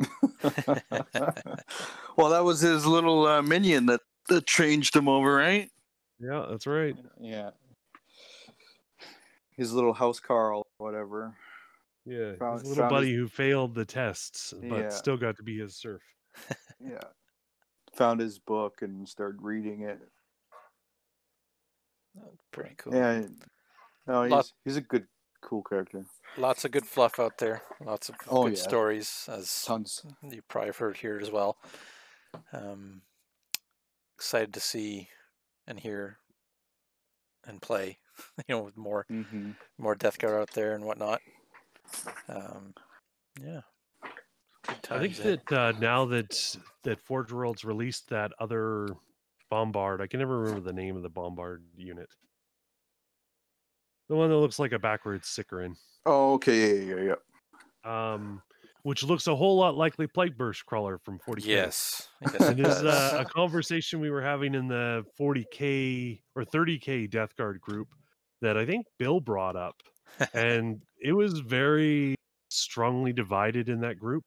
[2.16, 5.70] well, that was his little uh, minion that, that changed him over, right?
[6.20, 6.96] Yeah, that's right.
[7.20, 7.50] yeah.
[9.56, 11.34] His little house Carl, whatever.
[12.08, 14.88] Yeah, Found- his little buddy his- who failed the tests but Yeah.
[14.88, 16.02] still got to be his serf.
[16.80, 17.00] Yeah.
[17.94, 19.98] Found his book and started reading it.
[22.52, 22.94] Pretty cool.
[22.94, 23.26] Yeah.
[24.06, 25.06] No, he's, Lot- he's a good,
[25.42, 26.04] cool character.
[26.36, 27.62] Lots of good fluff out there.
[27.80, 28.62] Lots of Oh, good yeah.
[28.62, 30.04] stories, as Tons.
[30.22, 31.58] you probably have heard here as well.
[32.52, 33.02] Um,
[34.16, 35.08] excited to see
[35.66, 36.18] and hear
[37.44, 37.98] and play.
[38.48, 41.20] You know, with more hmm more Death Guard out there and whatnot.
[42.28, 42.74] Um,
[43.42, 43.60] yeah.
[44.90, 48.88] I think times that uh, now that that Forge Worlds released that other
[49.50, 52.08] bombard, I can never remember the name of the bombard unit.
[54.08, 55.74] The one that looks like a backwards Sicaran,
[56.06, 56.84] Oh, okay.
[56.84, 57.14] Yeah, yeah,
[57.84, 58.12] yeah.
[58.12, 58.42] um,
[58.82, 61.44] which looks a whole lot like the Plague Burst crawler from 40k.
[61.44, 62.08] Yes.
[62.22, 67.10] yes And it there's uh, a conversation we were having in the 40k or 30k
[67.10, 67.88] Death Guard group
[68.40, 69.74] that I think Bill brought up,
[70.32, 72.14] and it was very
[72.50, 74.24] strongly divided in that group.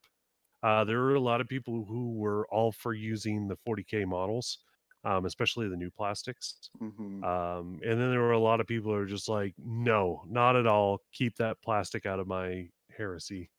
[0.64, 4.60] Uh, there were a lot of people who were all for using the 40k models,
[5.04, 6.70] um, especially the new plastics.
[6.80, 10.24] hmm Um, and then there were a lot of people who are just like, no,
[10.28, 11.00] not at all.
[11.14, 13.52] Keep that plastic out of my heresy.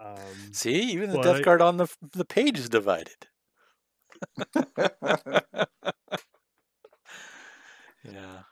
[0.00, 3.28] Um, See, even the Well, Death I- Guard on the the page is divided.
[8.02, 8.42] Yeah.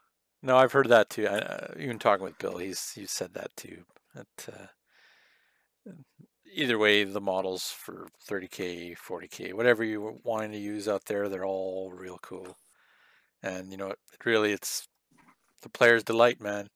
[0.43, 1.27] No, I've heard that too.
[1.29, 3.85] I, uh, even talking with Bill, he's he said that too.
[4.15, 4.67] That uh,
[6.53, 11.45] either way, the models for 30k, 40k, whatever you're wanting to use out there, they're
[11.45, 12.57] all real cool.
[13.43, 14.89] And you know, it really, it's
[15.63, 16.69] the player's delight, man.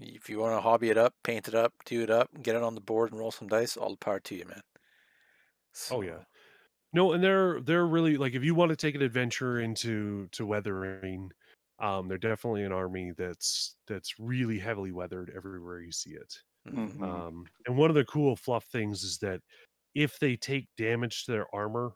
[0.00, 2.62] If you want to hobby it up, paint it up, do it up, get it
[2.62, 4.62] on the board, and roll some dice, all the power to you, man.
[5.90, 6.24] Oh yeah.
[6.92, 10.46] No, and they're they're really like if you want to take an adventure into to
[10.46, 11.32] weathering,
[11.80, 16.34] um, they're definitely an army that's that's really heavily weathered everywhere you see it.
[16.66, 16.88] Mhm.
[16.98, 17.24] Mhm.
[17.28, 19.42] Um, and one of the cool fluff things is that
[19.94, 21.94] if they take damage to their armor,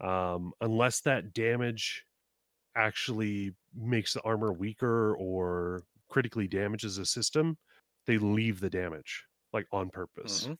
[0.00, 2.06] um, unless that damage
[2.76, 7.58] actually makes the armor weaker or critically damages a system,
[8.06, 10.48] they leave the damage like on purpose.
[10.48, 10.58] Mhm.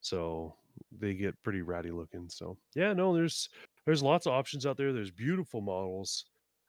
[0.00, 0.56] So
[0.92, 2.28] they get pretty ratty looking.
[2.28, 3.48] So yeah, no, there's
[3.86, 4.92] there's lots of options out there.
[4.92, 6.26] There's beautiful models.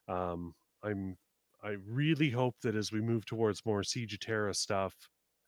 [0.08, 0.56] Um,
[0.86, 1.18] I'm
[1.64, 4.94] I really hope that as we move towards more Siege of Terra stuff,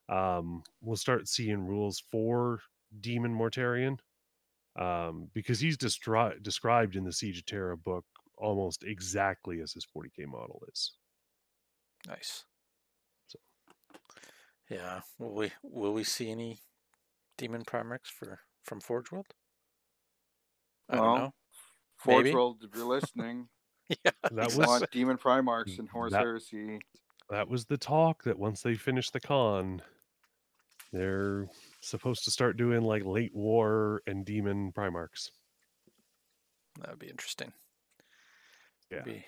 [0.10, 2.60] um, we'll start seeing rules for
[3.02, 4.00] Demon Mortarion.
[4.80, 8.06] Um, because he's destri- described in the Siege of Terra book
[8.38, 10.94] almost exactly as his 40k model is.
[12.08, 12.46] Nice.
[13.28, 13.40] So-
[14.70, 15.02] Yeah.
[15.18, 16.60] Will we will we see any
[17.38, 19.28] demon primarchs for from Forge World?
[20.90, 21.34] I don't know.
[21.98, 22.36] Forge Maybe.
[22.36, 23.50] World, if you're listening,
[24.04, 24.12] yeah.
[24.32, 26.80] That was want Demon Primarchs and Horus that- Heresy.
[27.30, 29.82] that was the talk that once they finish the con,
[30.94, 31.48] they're
[31.82, 35.30] supposed to start doing like late war and demon primarchs.
[36.80, 37.52] That would be interesting.
[38.92, 39.02] Yeah.
[39.04, 39.26] Be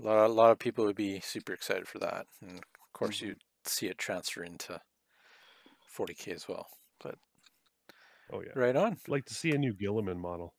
[0.00, 3.18] a lot, a lot of people would be super excited for that, and of course
[3.18, 3.26] Mm-hmm.
[3.28, 4.80] you'd see it transfer into
[5.96, 6.66] 40k as well.
[7.02, 7.16] But
[8.32, 8.92] Oh yeah, right on.
[8.92, 10.54] I'd like to see a new Guilliman model.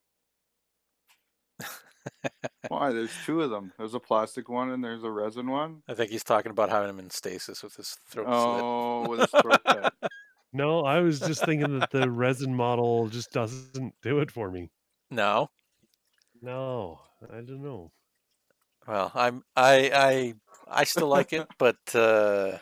[2.67, 2.91] Why?
[2.91, 3.71] There's two of them.
[3.77, 5.84] There's a plastic one and there's a resin one.
[5.88, 9.30] I think he's talking about having him in stasis with his throat Oh, with his
[9.41, 9.93] throat cut.
[10.55, 14.69] No, I was just thinking that the resin model just doesn't do it for me.
[15.09, 15.49] No.
[16.43, 17.91] No, I don't know.
[18.88, 20.34] Well, I'm I I
[20.67, 22.59] I still like it, but uh,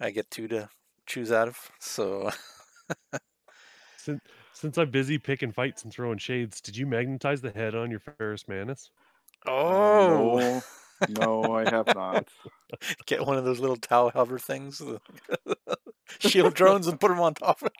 [0.00, 0.68] I get two to
[1.06, 1.58] choose out of.
[1.80, 2.30] So
[3.96, 4.20] Since
[4.62, 7.98] since I'm busy picking fights and throwing shades, did you magnetize the head on your
[7.98, 8.92] Ferrus Manus?
[9.44, 10.62] oh,
[11.08, 12.28] no, no, I have not.
[13.06, 14.80] get one of those little towel hover things,
[16.20, 17.72] shield drones, and put them on top of it.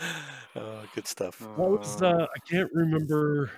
[0.56, 1.38] Oh, good stuff.
[1.56, 3.50] That was Uh, uh, I can't remember.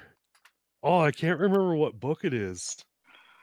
[0.82, 2.77] Oh, I can't remember what book it is.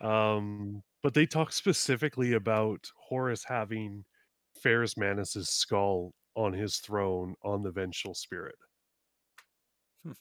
[0.02, 4.04] Um, but they talk specifically about Horus having
[4.62, 8.56] Ferrus Manus's skull on his throne on the Vengeful Spirit.
[10.06, 10.14] Hmm.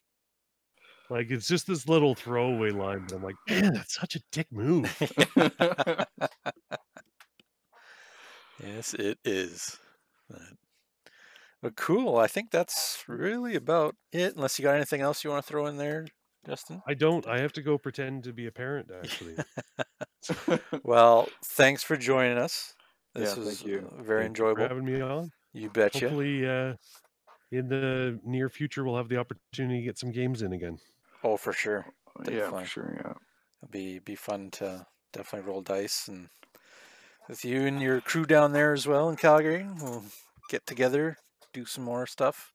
[1.11, 4.49] Like it's just this little throwaway line, but I'm like, man, that's such a dick
[4.51, 4.97] move.
[8.63, 9.79] yes, it is.
[11.63, 12.17] But cool.
[12.17, 14.35] I think that's really about it.
[14.37, 16.07] Unless you got anything else you want to throw in there,
[16.47, 16.83] Justin.
[16.87, 17.27] I don't.
[17.27, 19.37] I have to go pretend to be a parent actually.
[20.85, 22.75] Well, thanks for joining us.
[23.15, 23.79] This Yeah, was thank you.
[23.99, 24.69] uh, very Thank you for enjoyable.
[24.69, 25.31] having me on.
[25.57, 26.01] You betcha.
[26.01, 26.75] Hopefully, uh,
[27.51, 30.79] in the near future, we'll have the opportunity to get some games in again.
[31.25, 31.87] Oh, for sure.
[32.31, 32.93] yeah, for sure.
[33.03, 33.13] Yeah.
[33.63, 36.29] It'll be be fun to definitely roll dice and
[37.27, 39.67] with you and your crew down there as well in Calgary.
[39.81, 40.05] We'll
[40.51, 41.17] get together,
[41.55, 42.53] do some more stuff.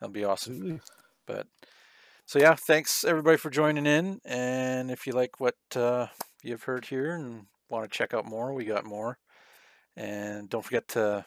[0.00, 0.54] That'll be awesome.
[0.54, 0.80] Absolutely.
[1.24, 1.46] But
[2.26, 4.20] so yeah, thanks everybody for joining in.
[4.24, 6.08] And if you like what uh,
[6.42, 9.18] you've heard here and want to check out more, we got more.
[9.96, 11.24] And don't forget to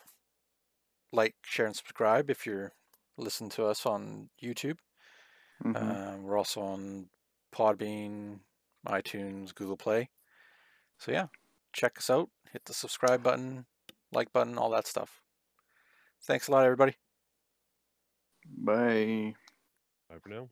[1.11, 2.73] like, share, and subscribe if you're
[3.17, 4.79] listening to us on YouTube.
[5.63, 5.75] Mhm.
[5.75, 7.09] Uh, we're also on
[7.53, 8.41] Podbean,
[8.88, 10.09] iTunes, Google Play.
[10.99, 11.27] So yeah,
[11.73, 12.29] check us out.
[12.51, 13.65] Hit the subscribe button,
[14.11, 15.21] like button, all that stuff.
[16.23, 16.95] Thanks a lot, everybody.
[18.45, 19.35] Bye.
[20.09, 20.51] Bye for now.